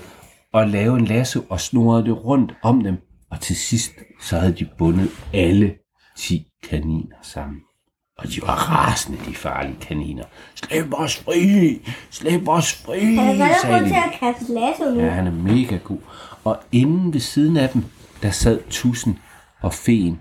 og 0.53 0.67
lave 0.67 0.99
en 0.99 1.05
lasso 1.05 1.41
og 1.49 1.59
snurrede 1.59 2.05
det 2.05 2.25
rundt 2.25 2.53
om 2.63 2.83
dem. 2.83 2.97
Og 3.31 3.39
til 3.39 3.55
sidst, 3.55 3.91
så 4.21 4.39
havde 4.39 4.53
de 4.53 4.69
bundet 4.77 5.09
alle 5.33 5.73
10 6.17 6.47
kaniner 6.69 7.15
sammen. 7.21 7.59
Og 8.17 8.27
de 8.27 8.41
var 8.41 8.55
rasende, 8.55 9.17
de 9.25 9.35
farlige 9.35 9.77
kaniner. 9.81 10.23
Slip 10.55 10.93
os 10.93 11.17
fri! 11.17 11.81
Slip 12.09 12.47
os 12.47 12.73
fri! 12.73 13.15
Han 13.15 13.41
er 13.41 13.79
god 13.79 13.87
til 13.87 13.95
at 13.95 14.19
kaste 14.19 14.53
lasso 14.53 14.83
nu. 14.93 14.99
Ja, 14.99 15.09
han 15.09 15.27
er 15.27 15.31
mega 15.31 15.77
god. 15.77 15.97
Og 16.43 16.59
inden 16.71 17.13
ved 17.13 17.19
siden 17.19 17.57
af 17.57 17.69
dem, 17.69 17.83
der 18.21 18.31
sad 18.31 18.59
tusen 18.69 19.19
og 19.61 19.73
fen 19.73 20.19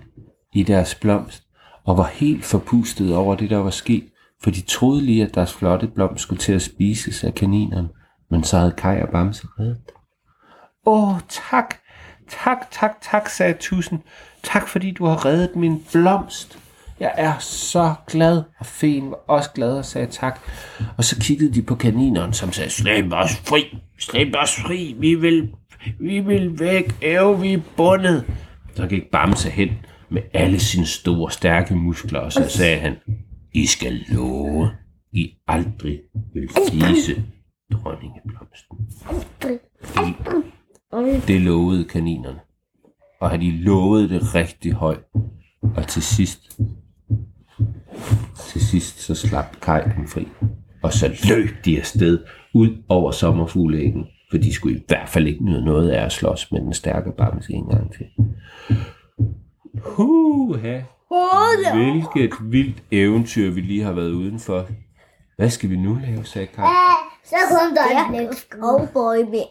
i 0.53 0.63
deres 0.63 0.95
blomst. 0.95 1.43
og 1.85 1.97
var 1.97 2.07
helt 2.07 2.45
forpustet 2.45 3.15
over 3.15 3.35
det, 3.35 3.49
der 3.49 3.57
var 3.57 3.69
sket, 3.69 4.03
for 4.43 4.51
de 4.51 4.61
troede 4.61 5.01
lige, 5.01 5.25
at 5.25 5.35
deres 5.35 5.53
flotte 5.53 5.87
blomst 5.87 6.23
skulle 6.23 6.39
til 6.39 6.53
at 6.53 6.61
spises 6.61 7.23
af 7.23 7.33
kaninerne, 7.35 7.89
men 8.31 8.43
så 8.43 8.57
havde 8.57 8.71
Kai 8.77 9.01
og 9.01 9.09
Bamse 9.09 9.47
reddet. 9.59 9.91
Åh, 10.85 11.19
tak, 11.29 11.75
tak, 12.43 12.71
tak, 12.71 12.91
tak, 13.01 13.29
sagde 13.29 13.53
Tusen. 13.59 14.03
Tak, 14.43 14.67
fordi 14.67 14.91
du 14.91 15.05
har 15.05 15.25
reddet 15.25 15.55
min 15.55 15.83
blomst. 15.91 16.57
Jeg 16.99 17.13
er 17.17 17.37
så 17.39 17.93
glad, 18.07 18.43
og 18.59 18.65
Fen 18.65 19.11
var 19.11 19.19
også 19.27 19.49
glad 19.51 19.77
og 19.77 19.85
sagde 19.85 20.07
tak. 20.07 20.39
Og 20.97 21.03
så 21.03 21.19
kiggede 21.19 21.53
de 21.53 21.61
på 21.61 21.75
kaninerne, 21.75 22.33
som 22.33 22.51
sagde, 22.51 22.69
slip 22.69 23.13
os 23.13 23.35
fri, 23.35 23.77
slip 23.99 24.35
os 24.35 24.55
fri, 24.55 24.95
vi 24.99 25.15
vil, 25.15 25.49
vi 25.99 26.19
vil 26.19 26.59
væk, 26.59 26.95
æv, 27.01 27.41
vi 27.41 27.53
er 27.53 27.61
bundet. 27.77 28.25
Så 28.75 28.87
gik 28.87 29.03
Bamse 29.11 29.49
hen 29.49 29.69
med 30.09 30.21
alle 30.33 30.59
sine 30.59 30.85
store, 30.85 31.31
stærke 31.31 31.75
muskler, 31.75 32.19
og 32.19 32.31
så 32.31 32.49
sagde 32.49 32.79
han, 32.79 32.95
I 33.53 33.65
skal 33.65 34.05
love, 34.09 34.69
I 35.11 35.33
aldrig 35.47 35.99
vil 36.33 36.49
spise 36.67 37.23
dronningeblomsten. 37.73 38.77
Det 41.27 41.41
lovede 41.41 41.85
kaninerne. 41.85 42.39
Og 43.19 43.31
de 43.31 43.51
lovede 43.51 44.09
det 44.09 44.35
rigtig 44.35 44.73
højt. 44.73 45.03
Og 45.75 45.87
til 45.87 46.03
sidst, 46.03 46.59
til 48.49 48.61
sidst 48.61 48.99
så 48.99 49.15
slap 49.15 49.59
Kai 49.61 49.81
dem 49.97 50.07
fri. 50.07 50.27
Og 50.83 50.93
så 50.93 51.07
løb 51.29 51.65
de 51.65 51.77
afsted 51.79 52.19
ud 52.53 52.83
over 52.89 53.11
sommerfugleæggen. 53.11 54.05
For 54.31 54.37
de 54.37 54.53
skulle 54.53 54.77
i 54.77 54.83
hvert 54.87 55.09
fald 55.09 55.27
ikke 55.27 55.45
nyde 55.45 55.65
noget 55.65 55.89
af 55.89 56.05
at 56.05 56.11
slås 56.11 56.51
med 56.51 56.61
den 56.61 56.73
stærke 56.73 57.11
bamse 57.11 57.53
en 57.53 57.65
gang 57.65 57.93
til. 57.93 58.05
Huha, 59.81 60.81
hvilket 61.73 62.37
vildt 62.41 62.83
eventyr 62.91 63.51
vi 63.51 63.61
lige 63.61 63.83
har 63.83 63.91
været 63.91 64.11
udenfor. 64.11 64.65
Hvad 65.37 65.49
skal 65.49 65.69
vi 65.69 65.75
nu 65.75 65.99
lave, 66.05 66.25
sagde 66.25 66.47
Kai. 66.47 66.65
Så 67.23 67.35
kom 67.49 67.75
der 67.75 68.19
en 68.19 68.29
cowboy 68.49 69.29
med. 69.29 69.45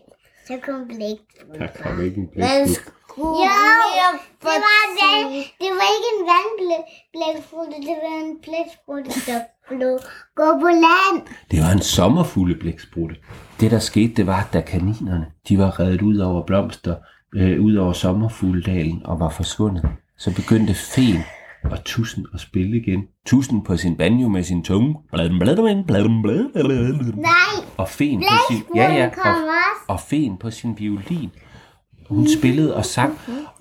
Så 0.51 0.57
kom 0.67 0.81
blæksprut. 0.89 1.59
Der 1.59 1.69
kom 1.83 2.01
ikke 2.05 2.17
en 2.17 2.23
Man 2.23 2.31
blæksprut. 2.33 2.95
skulle 3.09 3.39
Jo, 3.49 4.09
det 4.43 4.57
var 4.67 4.83
den. 5.01 5.27
Det 5.63 5.71
var 5.79 5.87
ikke 5.97 6.09
en 6.17 6.23
vandblæksprut, 6.33 7.69
det 7.89 7.97
var 8.05 8.15
en 8.25 8.37
blæksprut, 8.45 9.05
der 9.27 9.41
flå. 9.69 9.91
Gå 10.37 10.47
på 10.61 10.67
land. 10.87 11.27
Det 11.51 11.59
var 11.65 11.71
en 11.73 11.83
sommerfugleblæksprutte. 11.83 13.17
Det 13.61 13.71
der 13.71 13.79
skete, 13.79 14.15
det 14.15 14.27
var, 14.27 14.41
at 14.41 14.53
da 14.53 14.61
kaninerne 14.61 15.27
de 15.49 15.59
var 15.59 15.81
reddet 15.81 16.03
ud 16.03 16.19
over 16.19 16.47
blomster, 16.47 16.95
øh, 17.37 17.65
ud 17.65 17.77
over 17.77 17.93
sommerfugledalen 17.93 19.07
og 19.07 19.21
var 19.21 19.31
forsvundet, 19.31 19.89
så 20.19 20.35
begyndte 20.35 20.75
fen 20.75 21.17
og 21.65 21.85
tusen 21.85 22.27
at 22.35 22.41
spille 22.41 22.77
igen. 22.77 23.03
Tusen 23.27 23.65
på 23.65 23.77
sin 23.77 23.97
banjo 23.97 24.29
med 24.29 24.43
sin 24.43 24.65
tunge. 24.65 24.97
Bladum, 25.13 25.39
bladum, 25.39 25.85
bladum, 25.87 26.23
bladum, 26.23 26.53
bladum. 26.53 27.15
Nej, 27.15 27.65
Og 27.81 27.89
fen 27.89 28.21
på 28.21 28.35
sin, 28.51 28.63
ja, 28.75 28.93
ja, 28.93 29.07
og, 29.07 29.35
og 29.89 30.01
fen 30.01 30.37
på 30.37 30.51
sin 30.51 30.79
violin. 30.79 31.31
Hun 32.09 32.29
spillede 32.39 32.77
og 32.77 32.85
sang, 32.85 33.19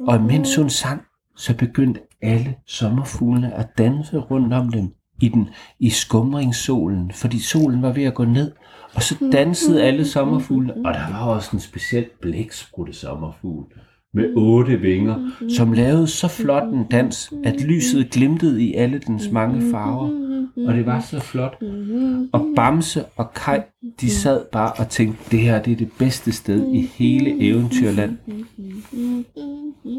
og 0.08 0.22
mens 0.22 0.56
hun 0.56 0.70
sang, 0.70 1.02
så 1.36 1.56
begyndte 1.58 2.02
alle 2.22 2.56
sommerfuglene 2.68 3.54
at 3.54 3.68
danse 3.78 4.18
rundt 4.18 4.54
om 4.54 4.70
dem 4.70 4.94
i 5.22 5.30
den 5.30 5.50
i 5.80 5.90
skumringssolen, 5.90 7.12
fordi 7.12 7.40
solen 7.40 7.82
var 7.82 7.92
ved 7.92 8.04
at 8.04 8.14
gå 8.14 8.26
ned. 8.26 8.52
Og 8.96 9.04
så 9.04 9.16
dansede 9.32 9.84
alle 9.84 10.08
sommerfuglene, 10.08 10.74
og 10.86 10.94
der 10.94 11.12
var 11.12 11.26
også 11.26 11.50
en 11.54 11.60
speciel 11.60 12.06
blæksprutte 12.22 12.94
sommerfugl 12.94 13.66
med 14.14 14.34
otte 14.36 14.80
vinger, 14.80 15.32
som 15.50 15.74
lavede 15.74 16.08
så 16.08 16.28
flot 16.28 16.74
en 16.74 16.86
dans, 16.92 17.34
at 17.44 17.62
lyset 17.62 18.10
glimtede 18.10 18.64
i 18.64 18.74
alle 18.74 19.00
dens 19.08 19.30
mange 19.32 19.72
farver. 19.72 20.10
Og 20.68 20.74
det 20.74 20.86
var 20.86 21.00
så 21.00 21.20
flot. 21.20 21.64
Og 22.32 22.48
Bamse 22.56 23.06
og 23.06 23.34
Kai, 23.34 23.60
de 24.02 24.10
sad 24.10 24.46
bare 24.52 24.72
og 24.78 24.90
tænkte, 24.90 25.32
det 25.32 25.40
her 25.40 25.62
det 25.62 25.74
er 25.74 25.78
det 25.78 25.92
bedste 26.00 26.32
sted 26.32 26.74
i 26.74 26.82
hele 26.82 27.50
Eventyrland. 27.50 28.18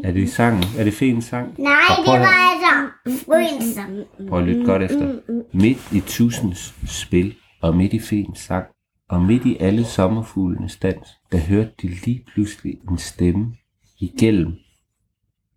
Er 0.03 0.11
det 0.11 0.29
sangen? 0.29 0.63
Er 0.77 0.83
det 0.83 0.93
fæn 0.93 1.21
sang? 1.21 1.47
Nej, 1.57 1.73
det 1.97 2.07
var 2.07 2.51
altså 2.51 3.25
frøenser. 3.25 3.83
Prøv 4.29 4.39
at 4.39 4.45
lytte 4.45 4.65
godt 4.65 4.83
efter. 4.83 5.15
Midt 5.53 5.93
i 5.93 5.99
tusens 5.99 6.73
spil, 6.85 7.33
og 7.61 7.77
midt 7.77 7.93
i 7.93 7.99
fens 7.99 8.39
sang, 8.39 8.65
og 9.09 9.21
midt 9.21 9.45
i 9.45 9.57
alle 9.59 9.85
sommerfuglenes 9.85 10.77
dans, 10.77 11.07
der 11.31 11.37
hørte 11.37 11.71
de 11.81 11.87
lige 11.87 12.25
pludselig 12.33 12.73
en 12.91 12.97
stemme 12.97 13.53
igennem, 14.01 14.53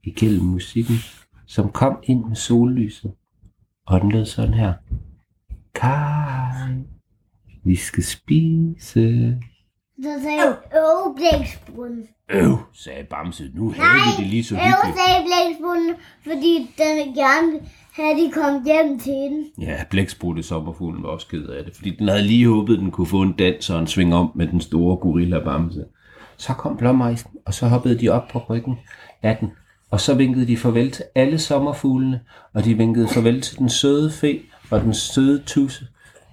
igennem 0.05 0.41
musikken, 0.45 0.95
som 1.47 1.71
kom 1.73 1.97
ind 2.03 2.25
med 2.25 2.37
sollyset. 2.37 3.13
Og 3.87 4.01
den 4.01 4.13
lød 4.13 4.25
sådan 4.25 4.55
her. 4.55 4.73
Kai, 5.75 6.83
vi 7.65 7.77
skal 7.77 8.05
spise. 8.05 9.39
Så 10.03 10.21
sagde 10.23 10.41
jeg, 10.41 10.57
øv. 10.77 11.17
Øv, 12.31 12.59
sagde 12.73 13.05
Bamse. 13.11 13.51
Nu 13.55 13.71
havde 13.71 13.79
Nej, 13.79 14.17
vi 14.19 14.23
det 14.23 14.31
lige 14.31 14.45
så 14.45 14.55
øv, 14.55 14.61
hyggeligt. 14.61 14.97
sagde 14.99 15.25
blækspruten, 15.27 15.95
fordi 16.23 16.71
den 16.79 17.15
gerne 17.15 17.53
have 17.93 18.15
de 18.21 18.33
kom 18.33 18.65
hjem 18.65 18.99
til 18.99 19.13
den. 19.13 19.47
Ja, 19.61 19.85
blæksprutte 19.91 20.43
sommerfuglen 20.43 21.03
var 21.03 21.09
også 21.09 21.27
ked 21.27 21.47
af 21.47 21.65
det, 21.65 21.77
fordi 21.77 21.91
den 21.91 22.09
havde 22.09 22.23
lige 22.23 22.49
håbet, 22.49 22.79
den 22.79 22.91
kunne 22.91 23.07
få 23.07 23.23
en 23.23 23.33
dans 23.33 23.71
og 23.71 23.81
en 23.81 23.87
sving 23.87 24.15
om 24.15 24.33
med 24.35 24.47
den 24.47 24.61
store 24.61 24.97
gorilla 24.97 25.39
Bamse. 25.45 25.85
Så 26.47 26.53
kom 26.53 26.77
blåmejsen, 26.77 27.31
og 27.47 27.55
så 27.55 27.67
hoppede 27.67 28.01
de 28.01 28.09
op 28.09 28.23
på 28.33 28.39
ryggen 28.39 28.79
af 29.23 29.37
den, 29.41 29.51
og 29.91 30.01
så 30.01 30.15
vinkede 30.15 30.47
de 30.47 30.57
farvel 30.57 30.91
til 30.91 31.05
alle 31.15 31.39
sommerfuglene, 31.39 32.21
og 32.55 32.65
de 32.65 32.75
vinkede 32.75 33.09
farvel 33.09 33.41
til 33.41 33.59
den 33.59 33.69
søde 33.69 34.11
fe 34.13 34.41
og 34.71 34.81
den 34.81 34.95
søde 34.95 35.43
tusse, 35.47 35.87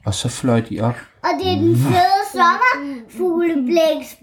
og 0.06 0.14
så 0.14 0.30
fløj 0.30 0.62
de 0.70 0.82
op, 0.82 0.96
Og 1.24 1.30
det 1.44 1.52
er 1.52 1.56
den 1.56 1.78
søde 1.78 2.24
sommerfugle 2.34 3.54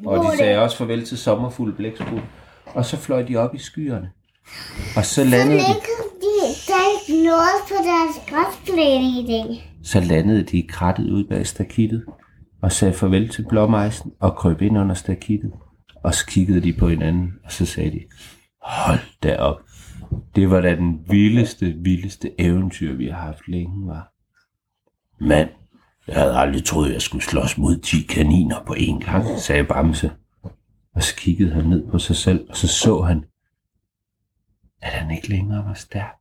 og 0.07 0.24
de 0.24 0.37
sagde 0.37 0.59
også 0.59 0.77
farvel 0.77 1.05
til 1.05 1.18
sommerfugle 1.18 1.72
blæksprutte, 1.72 2.22
og 2.66 2.85
så 2.85 2.96
fløj 2.96 3.22
de 3.22 3.37
op 3.37 3.55
i 3.55 3.59
skyerne. 3.59 4.11
Og 4.96 5.05
så 5.05 5.24
landede 5.24 5.59
de, 5.59 5.64
de, 6.22 6.37
der 6.66 6.74
er 6.74 7.09
ikke 7.09 7.24
noget 7.24 7.61
på 7.68 7.74
deres 7.74 8.16
græsplæne 8.31 9.20
i 9.20 9.27
dag. 9.27 9.72
så 9.85 10.01
landede 10.01 10.42
de 10.42 10.59
i 10.59 10.66
krattet 10.68 11.11
ud 11.11 11.24
bag 11.24 11.46
stakittet, 11.46 12.05
og 12.62 12.72
sagde 12.72 12.94
farvel 12.94 13.29
til 13.29 13.46
blåmejsen 13.48 14.12
og 14.20 14.37
krøb 14.37 14.62
ind 14.62 14.79
under 14.79 14.94
stakittet. 14.94 15.53
Og 16.03 16.15
så 16.15 16.27
kiggede 16.27 16.61
de 16.61 16.73
på 16.73 16.89
hinanden, 16.89 17.33
og 17.45 17.53
så 17.53 17.67
sagde 17.67 17.91
de, 17.91 18.05
hold 18.63 19.01
da 19.23 19.37
op. 19.37 19.61
Det 20.37 20.51
var 20.51 20.61
da 20.61 20.77
den 20.77 21.11
vildeste, 21.11 21.75
vildeste 21.79 22.41
eventyr, 22.41 22.97
vi 22.97 23.07
har 23.07 23.21
haft 23.21 23.49
længe, 23.49 23.87
var. 23.87 24.13
Mand, 25.21 25.51
jeg 26.09 26.17
havde 26.17 26.37
aldrig 26.37 26.65
troet, 26.65 26.93
jeg 26.93 27.03
skulle 27.03 27.25
slås 27.25 27.59
mod 27.59 27.81
10 27.81 28.03
kaniner 28.03 28.65
på 28.67 28.75
én 28.75 29.05
gang, 29.05 29.39
sagde 29.39 29.65
Bamse. 29.65 30.13
Og 30.95 31.03
så 31.03 31.17
kiggede 31.17 31.53
han 31.53 31.65
ned 31.65 31.91
på 31.91 31.99
sig 31.99 32.17
selv, 32.17 32.47
og 32.51 32.57
så 32.57 32.69
så 32.69 33.01
han, 33.03 33.25
at 34.83 34.93
han 34.93 35.11
ikke 35.11 35.29
længere 35.29 35.65
var 35.65 35.75
stærk. 35.75 36.15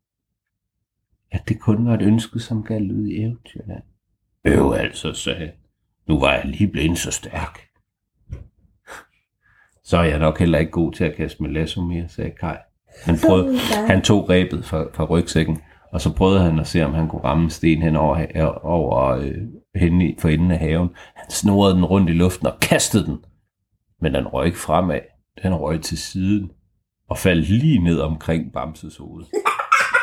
At 1.32 1.50
det 1.50 1.60
kun 1.60 1.86
var 1.86 1.94
et 1.94 2.02
ønske, 2.02 2.40
som 2.40 2.64
galt 2.64 2.92
ud 2.92 3.08
i 3.08 3.22
eventyrland. 3.22 3.84
Øv 4.46 4.72
altså, 4.72 5.14
sagde 5.14 5.40
han. 5.40 5.52
Nu 6.08 6.20
var 6.20 6.34
jeg 6.34 6.46
lige 6.46 6.68
blevet 6.68 6.98
så 6.98 7.12
stærk. 7.12 7.67
Så 9.88 9.98
er 9.98 10.04
jeg 10.04 10.20
nok 10.20 10.40
heller 10.40 10.60
ikke 10.60 10.72
god 10.72 10.92
til 10.92 11.04
at 11.04 11.16
kaste 11.16 11.44
med 11.44 11.50
lasso 11.52 11.82
mere, 11.82 12.10
sagde 12.10 12.32
Kai. 12.40 12.56
Han, 13.04 13.18
prøvede, 13.28 13.58
han 13.88 14.02
tog 14.02 14.30
rebet 14.30 14.66
fra, 14.66 14.86
fra 14.94 15.04
rygsækken, 15.06 15.62
og 15.94 16.02
så 16.02 16.14
prøvede 16.14 16.42
han 16.42 16.60
at 16.60 16.68
se, 16.68 16.86
om 16.86 16.94
han 16.94 17.08
kunne 17.08 17.24
ramme 17.24 17.44
en 17.44 17.50
sten 17.50 17.82
hen 17.82 17.96
over, 17.96 18.16
ha- 18.16 18.50
over 18.64 19.08
øh, 19.08 19.32
hen 19.76 20.02
i, 20.02 20.16
for 20.20 20.30
enden 20.30 20.52
af 20.52 20.60
haven. 20.60 20.90
Han 21.16 21.32
snorede 21.32 21.76
den 21.76 21.86
rundt 21.86 22.10
i 22.10 22.14
luften 22.14 22.48
og 22.48 22.60
kastede 22.62 23.06
den. 23.06 23.18
Men 24.02 24.14
den 24.14 24.28
røg 24.28 24.46
ikke 24.46 24.58
fremad. 24.58 25.00
Den 25.44 25.56
røg 25.56 25.82
til 25.82 25.98
siden 25.98 26.52
og 27.10 27.18
faldt 27.18 27.50
lige 27.50 27.84
ned 27.84 28.00
omkring 28.00 28.54
Bamses 28.54 28.98
hoved. 28.98 29.26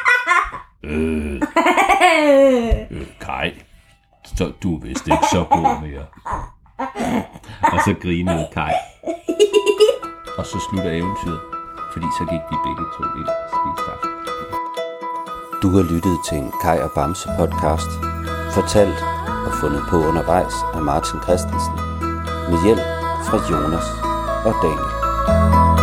øh, 0.84 1.42
øh, 2.90 3.06
Kai, 3.20 3.50
så 4.24 4.52
du 4.62 4.76
er 4.76 4.80
vist 4.80 5.06
ikke 5.06 5.26
så 5.32 5.44
god 5.50 5.80
mere. 5.88 6.06
Og 7.74 7.80
så 7.84 7.94
grinede 8.02 8.48
Kai. 8.52 8.72
Og 10.38 10.46
så 10.46 10.58
slutter 10.66 10.90
eventyret, 10.90 11.40
fordi 11.92 12.06
så 12.18 12.24
gik 12.30 12.44
de 12.50 12.56
begge 12.66 12.84
to 12.94 13.02
ind 13.20 13.28
og 13.28 13.48
spiste 13.56 13.90
aften. 13.92 14.10
Du 15.62 15.68
har 15.76 15.82
lyttet 15.92 16.16
til 16.28 16.38
en 16.38 16.52
Kai 16.62 16.78
og 16.86 16.90
Bamse 16.96 17.28
podcast, 17.38 17.90
fortalt 18.56 19.00
og 19.46 19.52
fundet 19.60 19.82
på 19.90 19.96
undervejs 19.96 20.54
af 20.74 20.82
Martin 20.82 21.20
Christensen, 21.22 21.74
med 22.50 22.58
hjælp 22.64 22.86
fra 23.26 23.38
Jonas 23.50 23.88
og 24.48 24.54
Daniel. 24.62 25.73